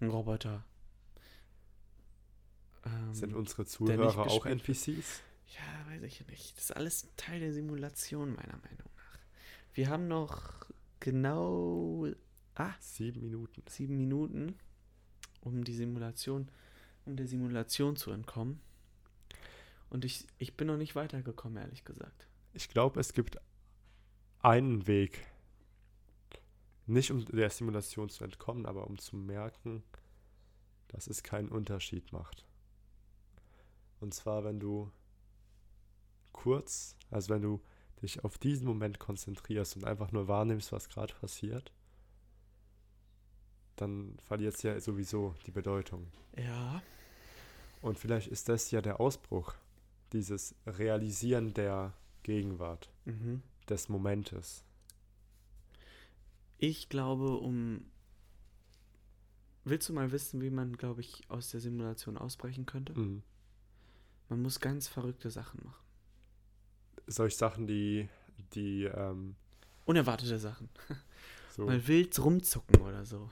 [0.00, 0.64] Ein Roboter.
[2.84, 5.22] Ähm, Sind unsere Zuhörer auch NPCs?
[5.46, 6.56] Ja, weiß ich nicht.
[6.56, 9.18] Das ist alles Teil der Simulation, meiner Meinung nach.
[9.72, 10.66] Wir haben noch
[10.98, 12.08] genau
[12.54, 13.62] ah, sieben Minuten.
[13.68, 14.56] Sieben Minuten,
[15.40, 16.48] um die Simulation,
[17.04, 18.60] um der Simulation zu entkommen.
[19.90, 22.26] Und ich, ich bin noch nicht weitergekommen, ehrlich gesagt.
[22.54, 23.38] Ich glaube, es gibt
[24.40, 25.26] einen Weg,
[26.86, 29.82] nicht um der Simulation zu entkommen, aber um zu merken,
[30.88, 32.46] dass es keinen Unterschied macht.
[34.00, 34.90] Und zwar, wenn du
[36.32, 37.62] kurz, also wenn du
[38.02, 41.72] dich auf diesen Moment konzentrierst und einfach nur wahrnimmst, was gerade passiert,
[43.82, 46.06] dann verliert es ja sowieso die Bedeutung.
[46.36, 46.82] Ja.
[47.80, 49.54] Und vielleicht ist das ja der Ausbruch,
[50.12, 52.90] dieses Realisieren der Gegenwart.
[53.04, 54.64] Mhm des Momentes?
[56.58, 57.84] Ich glaube, um.
[59.64, 62.98] Willst du mal wissen, wie man, glaube ich, aus der Simulation ausbrechen könnte?
[62.98, 63.22] Mhm.
[64.28, 65.84] Man muss ganz verrückte Sachen machen.
[67.06, 68.08] Solche Sachen, die.
[68.54, 69.36] die ähm,
[69.84, 70.68] Unerwartete Sachen.
[71.54, 71.66] So.
[71.66, 73.28] Mal wild rumzucken oder so.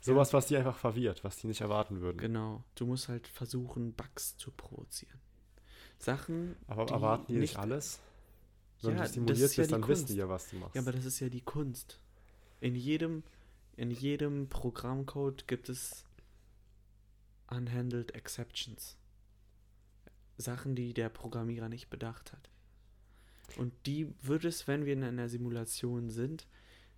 [0.00, 2.18] Sowas, was die einfach verwirrt, was die nicht erwarten würden.
[2.18, 2.62] Genau.
[2.74, 5.18] Du musst halt versuchen, Bugs zu produzieren.
[5.98, 6.56] Sachen.
[6.66, 8.00] Aber erwarten die nicht alles?
[8.82, 10.02] Wenn ja, du stimuliert bist, ja dann Kunst.
[10.02, 10.74] wissen die ja, was du machst.
[10.74, 11.98] Ja, aber das ist ja die Kunst.
[12.60, 13.24] In jedem,
[13.76, 16.04] in jedem Programmcode gibt es
[17.48, 18.96] unhandled exceptions.
[20.36, 22.50] Sachen, die der Programmierer nicht bedacht hat.
[23.56, 26.46] Und die wird es, wenn wir in einer Simulation sind,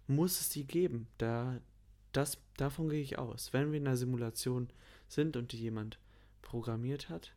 [0.07, 1.07] muss es die geben.
[1.17, 1.61] Da,
[2.13, 3.53] das, davon gehe ich aus.
[3.53, 4.69] Wenn wir in einer Simulation
[5.09, 5.99] sind und die jemand
[6.43, 7.35] programmiert hat,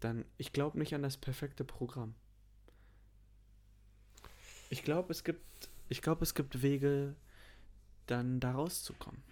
[0.00, 2.14] dann, ich glaube nicht an das perfekte Programm.
[4.70, 7.14] Ich glaube, es gibt, ich glaube, es gibt Wege,
[8.06, 9.22] dann da rauszukommen.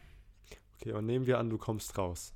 [0.75, 2.33] Okay, und nehmen wir an, du kommst raus.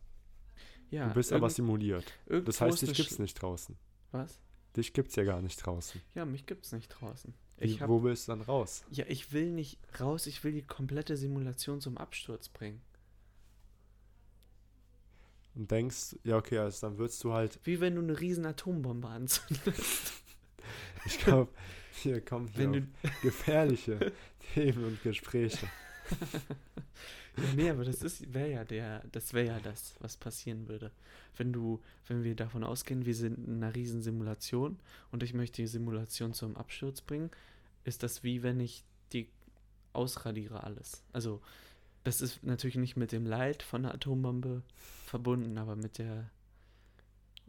[0.91, 2.13] Ja, du bist aber simuliert.
[2.27, 3.77] Das heißt, dich gibt es nicht draußen.
[4.11, 4.39] Was?
[4.77, 6.01] Dich gibt es ja gar nicht draußen.
[6.15, 7.35] Ja, mich gibt es nicht draußen.
[7.59, 8.85] Wie, hab, wo willst du dann raus?
[8.91, 12.81] Ja, ich will nicht raus, ich will die komplette Simulation zum Absturz bringen.
[15.55, 17.61] Und denkst, ja, okay, also dann würdest du halt.
[17.63, 20.13] Wie wenn du eine riesen Atombombe anzündest.
[21.07, 21.53] ich glaube,
[21.93, 22.87] hier kommen hier
[23.23, 24.13] gefährliche
[24.53, 25.69] Themen und Gespräche.
[27.37, 30.91] ja, nee, aber das ist wäre ja der, das wäre ja das, was passieren würde.
[31.37, 34.79] Wenn du, wenn wir davon ausgehen, wir sind in einer riesen Simulation
[35.11, 37.31] und ich möchte die Simulation zum Absturz bringen,
[37.85, 39.29] ist das wie wenn ich die
[39.93, 41.03] ausradiere alles.
[41.13, 41.41] Also
[42.05, 44.63] das ist natürlich nicht mit dem Leid von der Atombombe
[45.07, 46.31] verbunden, aber mit der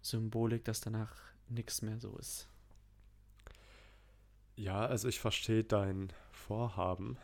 [0.02, 1.14] Symbolik, dass danach
[1.50, 2.48] nichts mehr so ist.
[4.56, 7.18] Ja, also ich verstehe dein Vorhaben.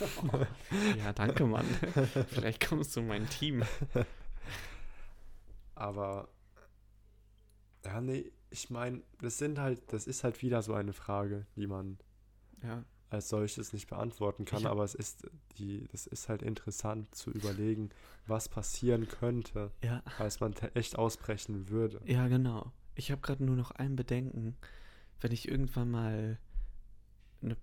[0.98, 1.66] ja, danke, Mann.
[2.28, 3.62] Vielleicht kommst du in mein Team.
[5.74, 6.28] Aber
[7.84, 11.66] ja, nee, ich meine, das sind halt, das ist halt wieder so eine Frage, die
[11.66, 11.98] man
[12.62, 12.84] ja.
[13.08, 17.90] als solches nicht beantworten kann, aber es ist die, das ist halt interessant zu überlegen,
[18.26, 20.02] was passieren könnte, ja.
[20.16, 22.00] falls man echt ausbrechen würde.
[22.04, 22.72] Ja, genau.
[22.94, 24.56] Ich habe gerade nur noch ein Bedenken,
[25.20, 26.38] wenn ich irgendwann mal
[27.42, 27.56] eine,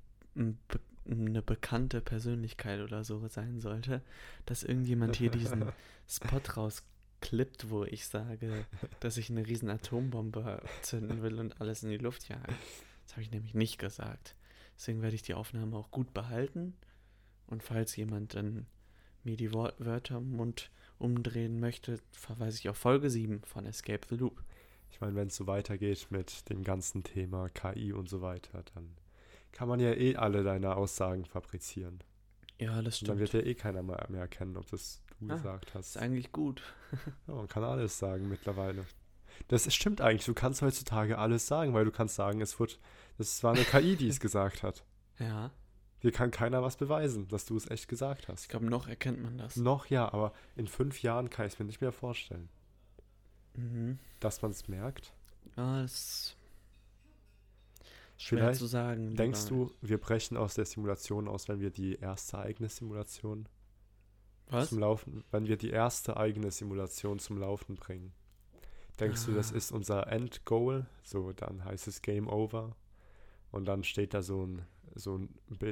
[1.09, 4.01] eine bekannte Persönlichkeit oder so sein sollte,
[4.45, 5.65] dass irgendjemand hier diesen
[6.07, 8.65] Spot rausklippt, wo ich sage,
[8.99, 12.55] dass ich eine riesen Atombombe zünden will und alles in die Luft jagen.
[13.03, 14.35] Das habe ich nämlich nicht gesagt.
[14.75, 16.75] Deswegen werde ich die Aufnahme auch gut behalten.
[17.47, 18.67] Und falls jemand dann
[19.23, 24.15] mir die Wörter im Mund umdrehen möchte, verweise ich auf Folge 7 von Escape the
[24.15, 24.43] Loop.
[24.91, 28.95] Ich meine, wenn es so weitergeht mit dem ganzen Thema KI und so weiter, dann
[29.57, 32.03] kann man ja eh alle deine Aussagen fabrizieren.
[32.59, 33.09] Ja, das stimmt.
[33.09, 35.95] Und dann wird ja eh keiner mehr, mehr erkennen, ob das du ah, gesagt hast.
[35.95, 36.61] Ist eigentlich gut.
[37.27, 38.85] ja, man kann alles sagen mittlerweile.
[39.47, 40.25] Das stimmt eigentlich.
[40.25, 42.79] Du kannst heutzutage alles sagen, weil du kannst sagen, es wird,
[43.17, 44.83] das war eine KI, die es gesagt hat.
[45.17, 45.49] Ja.
[46.03, 48.43] Dir kann keiner was beweisen, dass du es echt gesagt hast.
[48.43, 49.55] Ich glaube, noch erkennt man das.
[49.55, 52.49] Noch ja, aber in fünf Jahren kann ich es mir nicht mehr vorstellen.
[53.55, 53.97] Mhm.
[54.19, 55.13] Dass man es merkt.
[55.55, 56.36] Ja, das
[58.17, 59.15] schwer Vielleicht zu sagen.
[59.15, 63.47] Denkst du, wir brechen aus der Simulation aus, wenn wir die erste eigene Simulation
[64.49, 64.69] Was?
[64.69, 68.13] zum Laufen, wenn wir die erste eigene Simulation zum Laufen bringen?
[68.99, 69.25] Denkst ah.
[69.27, 69.57] du, das ah.
[69.57, 70.87] ist unser Endgoal?
[71.03, 72.75] So, dann heißt es Game Over.
[73.51, 74.63] Und dann steht da so ein,
[74.95, 75.29] so ein,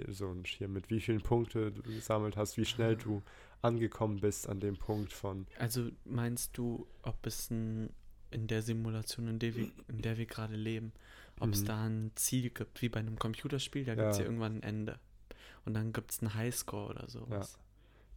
[0.09, 3.03] so ein Schirm mit wie vielen Punkte du gesammelt hast, wie schnell ah.
[3.03, 3.23] du
[3.61, 5.47] angekommen bist an dem Punkt von.
[5.57, 7.89] Also meinst du, ob es ein,
[8.29, 10.93] in der Simulation, in der wir, in der wir gerade leben,
[11.39, 11.65] ob es mhm.
[11.65, 14.23] da ein Ziel gibt, wie bei einem Computerspiel, da gibt es ja.
[14.23, 14.29] ja.
[14.29, 14.99] irgendwann ein Ende.
[15.65, 17.53] Und dann gibt es einen Highscore oder sowas.
[17.53, 17.65] Ja.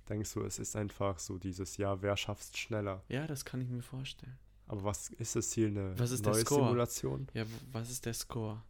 [0.08, 3.02] Denkst du, es ist einfach so dieses Jahr, wer schafft es schneller?
[3.08, 4.38] Ja, das kann ich mir vorstellen.
[4.66, 7.26] Aber was ist das Ziel, eine was ist neue Simulation?
[7.32, 8.62] Ja, was ist der Score?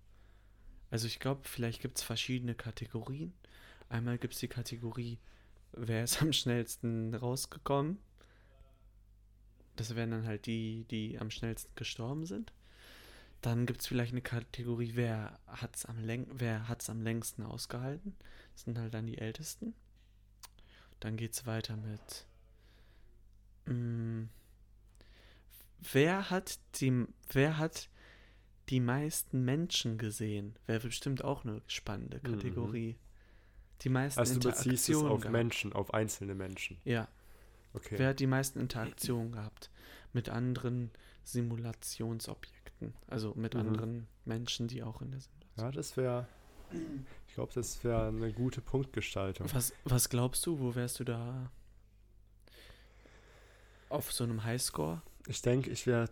[0.90, 3.34] Also ich glaube, vielleicht gibt es verschiedene Kategorien.
[3.88, 5.18] Einmal gibt es die Kategorie,
[5.72, 7.98] wer ist am schnellsten rausgekommen.
[9.76, 12.52] Das wären dann halt die, die am schnellsten gestorben sind.
[13.40, 16.26] Dann gibt es vielleicht eine Kategorie, wer hat es am, Läng
[16.88, 18.16] am längsten ausgehalten.
[18.54, 19.74] Das sind halt dann die Ältesten.
[21.00, 22.26] Dann geht es weiter mit.
[23.66, 24.28] Mh, mm,
[25.92, 27.88] wer hat die, wer hat
[28.68, 30.56] die meisten Menschen gesehen?
[30.66, 32.32] Wäre bestimmt auch eine spannende mhm.
[32.32, 32.92] Kategorie.
[32.94, 33.08] Mhm.
[33.82, 35.32] Die meisten also du beziehst es auf gehabt.
[35.32, 36.78] Menschen, auf einzelne Menschen.
[36.84, 37.08] Ja.
[37.74, 37.94] Okay.
[37.98, 39.70] Wer hat die meisten Interaktionen gehabt
[40.12, 40.90] mit anderen
[41.22, 42.57] Simulationsobjekten?
[43.06, 43.60] Also mit mhm.
[43.60, 45.64] anderen Menschen, die auch in der Simulation.
[45.64, 46.26] Ja, das wäre.
[47.26, 49.48] Ich glaube, das wäre eine gute Punktgestaltung.
[49.54, 51.50] Was, was glaubst du, wo wärst du da
[53.88, 55.00] auf so einem Highscore?
[55.26, 56.10] Ich denke, ich wäre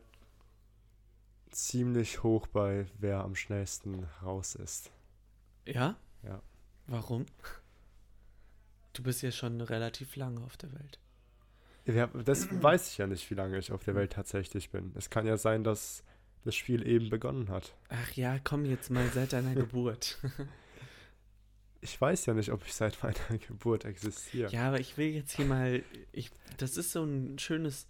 [1.50, 4.90] ziemlich hoch bei wer am schnellsten raus ist.
[5.66, 5.96] Ja?
[6.22, 6.40] Ja.
[6.86, 7.26] Warum?
[8.92, 10.98] Du bist ja schon relativ lange auf der Welt.
[11.86, 14.92] Ja, das weiß ich ja nicht, wie lange ich auf der Welt tatsächlich bin.
[14.96, 16.02] Es kann ja sein, dass
[16.46, 17.74] das Spiel eben begonnen hat.
[17.88, 20.18] Ach ja, komm jetzt mal seit deiner Geburt.
[21.80, 24.50] ich weiß ja nicht, ob ich seit meiner Geburt existiere.
[24.50, 25.82] Ja, aber ich will jetzt hier mal,
[26.12, 27.86] ich, das ist so ein schönes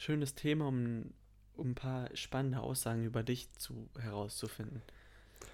[0.00, 1.12] schönes Thema, um,
[1.56, 4.82] um ein paar spannende Aussagen über dich zu, herauszufinden.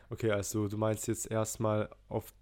[0.09, 2.33] Okay, also du meinst jetzt erstmal auf.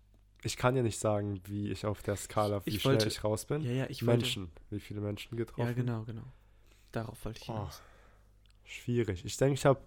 [0.43, 3.25] Ich kann ja nicht sagen, wie ich auf der Skala, wie ich schnell wollte, ich
[3.25, 3.63] raus bin.
[3.63, 4.43] Ja, ja, ich Menschen.
[4.43, 5.67] Wollte, wie viele Menschen getroffen?
[5.67, 6.25] Ja, genau, genau.
[6.93, 7.83] Darauf wollte ich oh, hinaus.
[7.83, 9.25] Oh, schwierig.
[9.25, 9.81] Ich denke, ich habe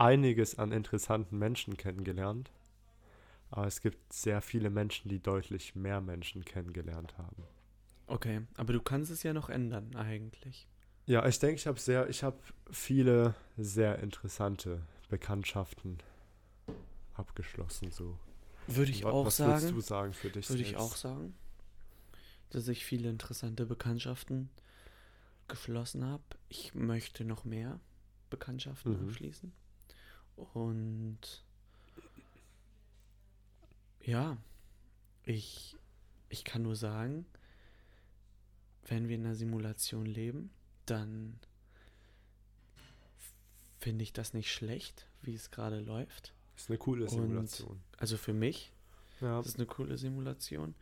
[0.00, 2.50] einiges an interessanten Menschen kennengelernt.
[3.50, 7.42] Aber es gibt sehr viele Menschen, die deutlich mehr Menschen kennengelernt haben.
[8.06, 10.66] Okay, aber du kannst es ja noch ändern, eigentlich.
[11.06, 12.38] Ja, ich denke, ich habe sehr, ich habe
[12.70, 15.98] viele sehr interessante Bekanntschaften
[17.14, 17.90] abgeschlossen.
[17.90, 18.18] So.
[18.66, 19.54] Würde ich Wa- auch was sagen.
[19.54, 20.48] würdest du sagen für dich?
[20.48, 21.34] Würde ich auch sagen,
[22.50, 24.48] dass ich viele interessante Bekanntschaften
[25.48, 26.22] geschlossen habe.
[26.48, 27.80] Ich möchte noch mehr
[28.30, 29.08] Bekanntschaften Mhm.
[29.08, 29.52] abschließen.
[30.54, 31.44] Und
[34.02, 34.36] ja,
[35.24, 35.76] ich,
[36.28, 37.26] ich kann nur sagen,
[38.86, 40.50] wenn wir in einer Simulation leben,
[40.86, 41.38] dann
[43.78, 46.34] finde ich das nicht schlecht, wie es gerade läuft.
[46.56, 47.80] Ist eine coole Und- Simulation.
[47.98, 48.72] Also für mich
[49.20, 49.36] Ja.
[49.38, 50.74] das ist eine coole Simulation.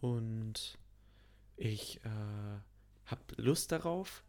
[0.00, 0.76] Und
[1.56, 2.08] ich äh,
[3.06, 4.22] habe Lust darauf,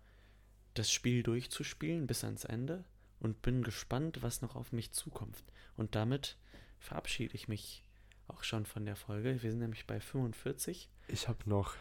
[0.76, 2.86] das Spiel durchzuspielen bis ans Ende
[3.20, 5.44] und bin gespannt, was noch auf mich zukommt.
[5.78, 6.38] Und damit
[6.80, 7.84] verabschiede ich mich
[8.28, 9.42] auch schon von der Folge.
[9.42, 10.90] Wir sind nämlich bei 45.
[11.08, 11.76] Ich habe noch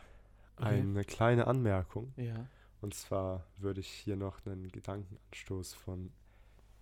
[0.57, 0.81] Okay.
[0.81, 2.13] eine kleine Anmerkung.
[2.17, 2.47] Ja.
[2.81, 6.11] Und zwar würde ich hier noch einen Gedankenanstoß von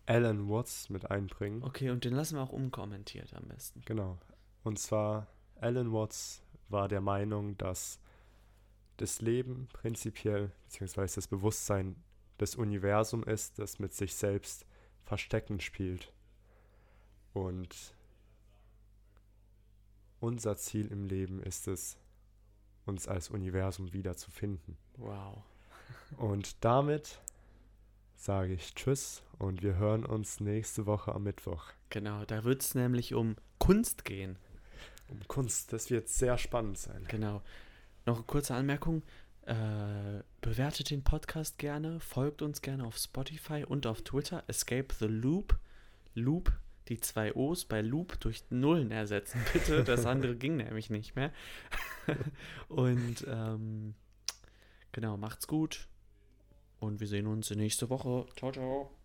[0.07, 1.63] Alan Watts mit einbringen.
[1.63, 3.83] Okay, und den lassen wir auch unkommentiert am besten.
[3.85, 4.19] Genau.
[4.65, 5.27] Und zwar,
[5.61, 8.01] Alan Watts war der Meinung, dass
[8.97, 11.97] das Leben prinzipiell, beziehungsweise das Bewusstsein
[12.39, 14.67] das Universum ist, das mit sich selbst
[15.03, 16.13] Verstecken spielt.
[17.33, 17.95] Und
[20.21, 21.99] unser Ziel im Leben ist es,
[22.87, 24.77] uns als Universum wiederzufinden.
[24.97, 25.43] Wow.
[26.17, 27.21] Und damit
[28.15, 31.65] sage ich Tschüss und wir hören uns nächste Woche am Mittwoch.
[31.91, 34.39] Genau, da wird es nämlich um Kunst gehen.
[35.09, 37.05] Um Kunst, das wird sehr spannend sein.
[37.09, 37.43] Genau.
[38.07, 39.03] Noch eine kurze Anmerkung.
[39.47, 44.43] Äh, bewertet den Podcast gerne, folgt uns gerne auf Spotify und auf Twitter.
[44.49, 45.57] Escape the Loop.
[46.15, 46.53] Loop,
[46.89, 49.85] die zwei O's bei Loop durch Nullen ersetzen, bitte.
[49.85, 51.33] Das andere ging nämlich nicht mehr.
[52.69, 53.95] und ähm,
[54.91, 55.87] genau, macht's gut.
[56.81, 58.27] Und wir sehen uns nächste Woche.
[58.37, 58.96] Ciao, ciao.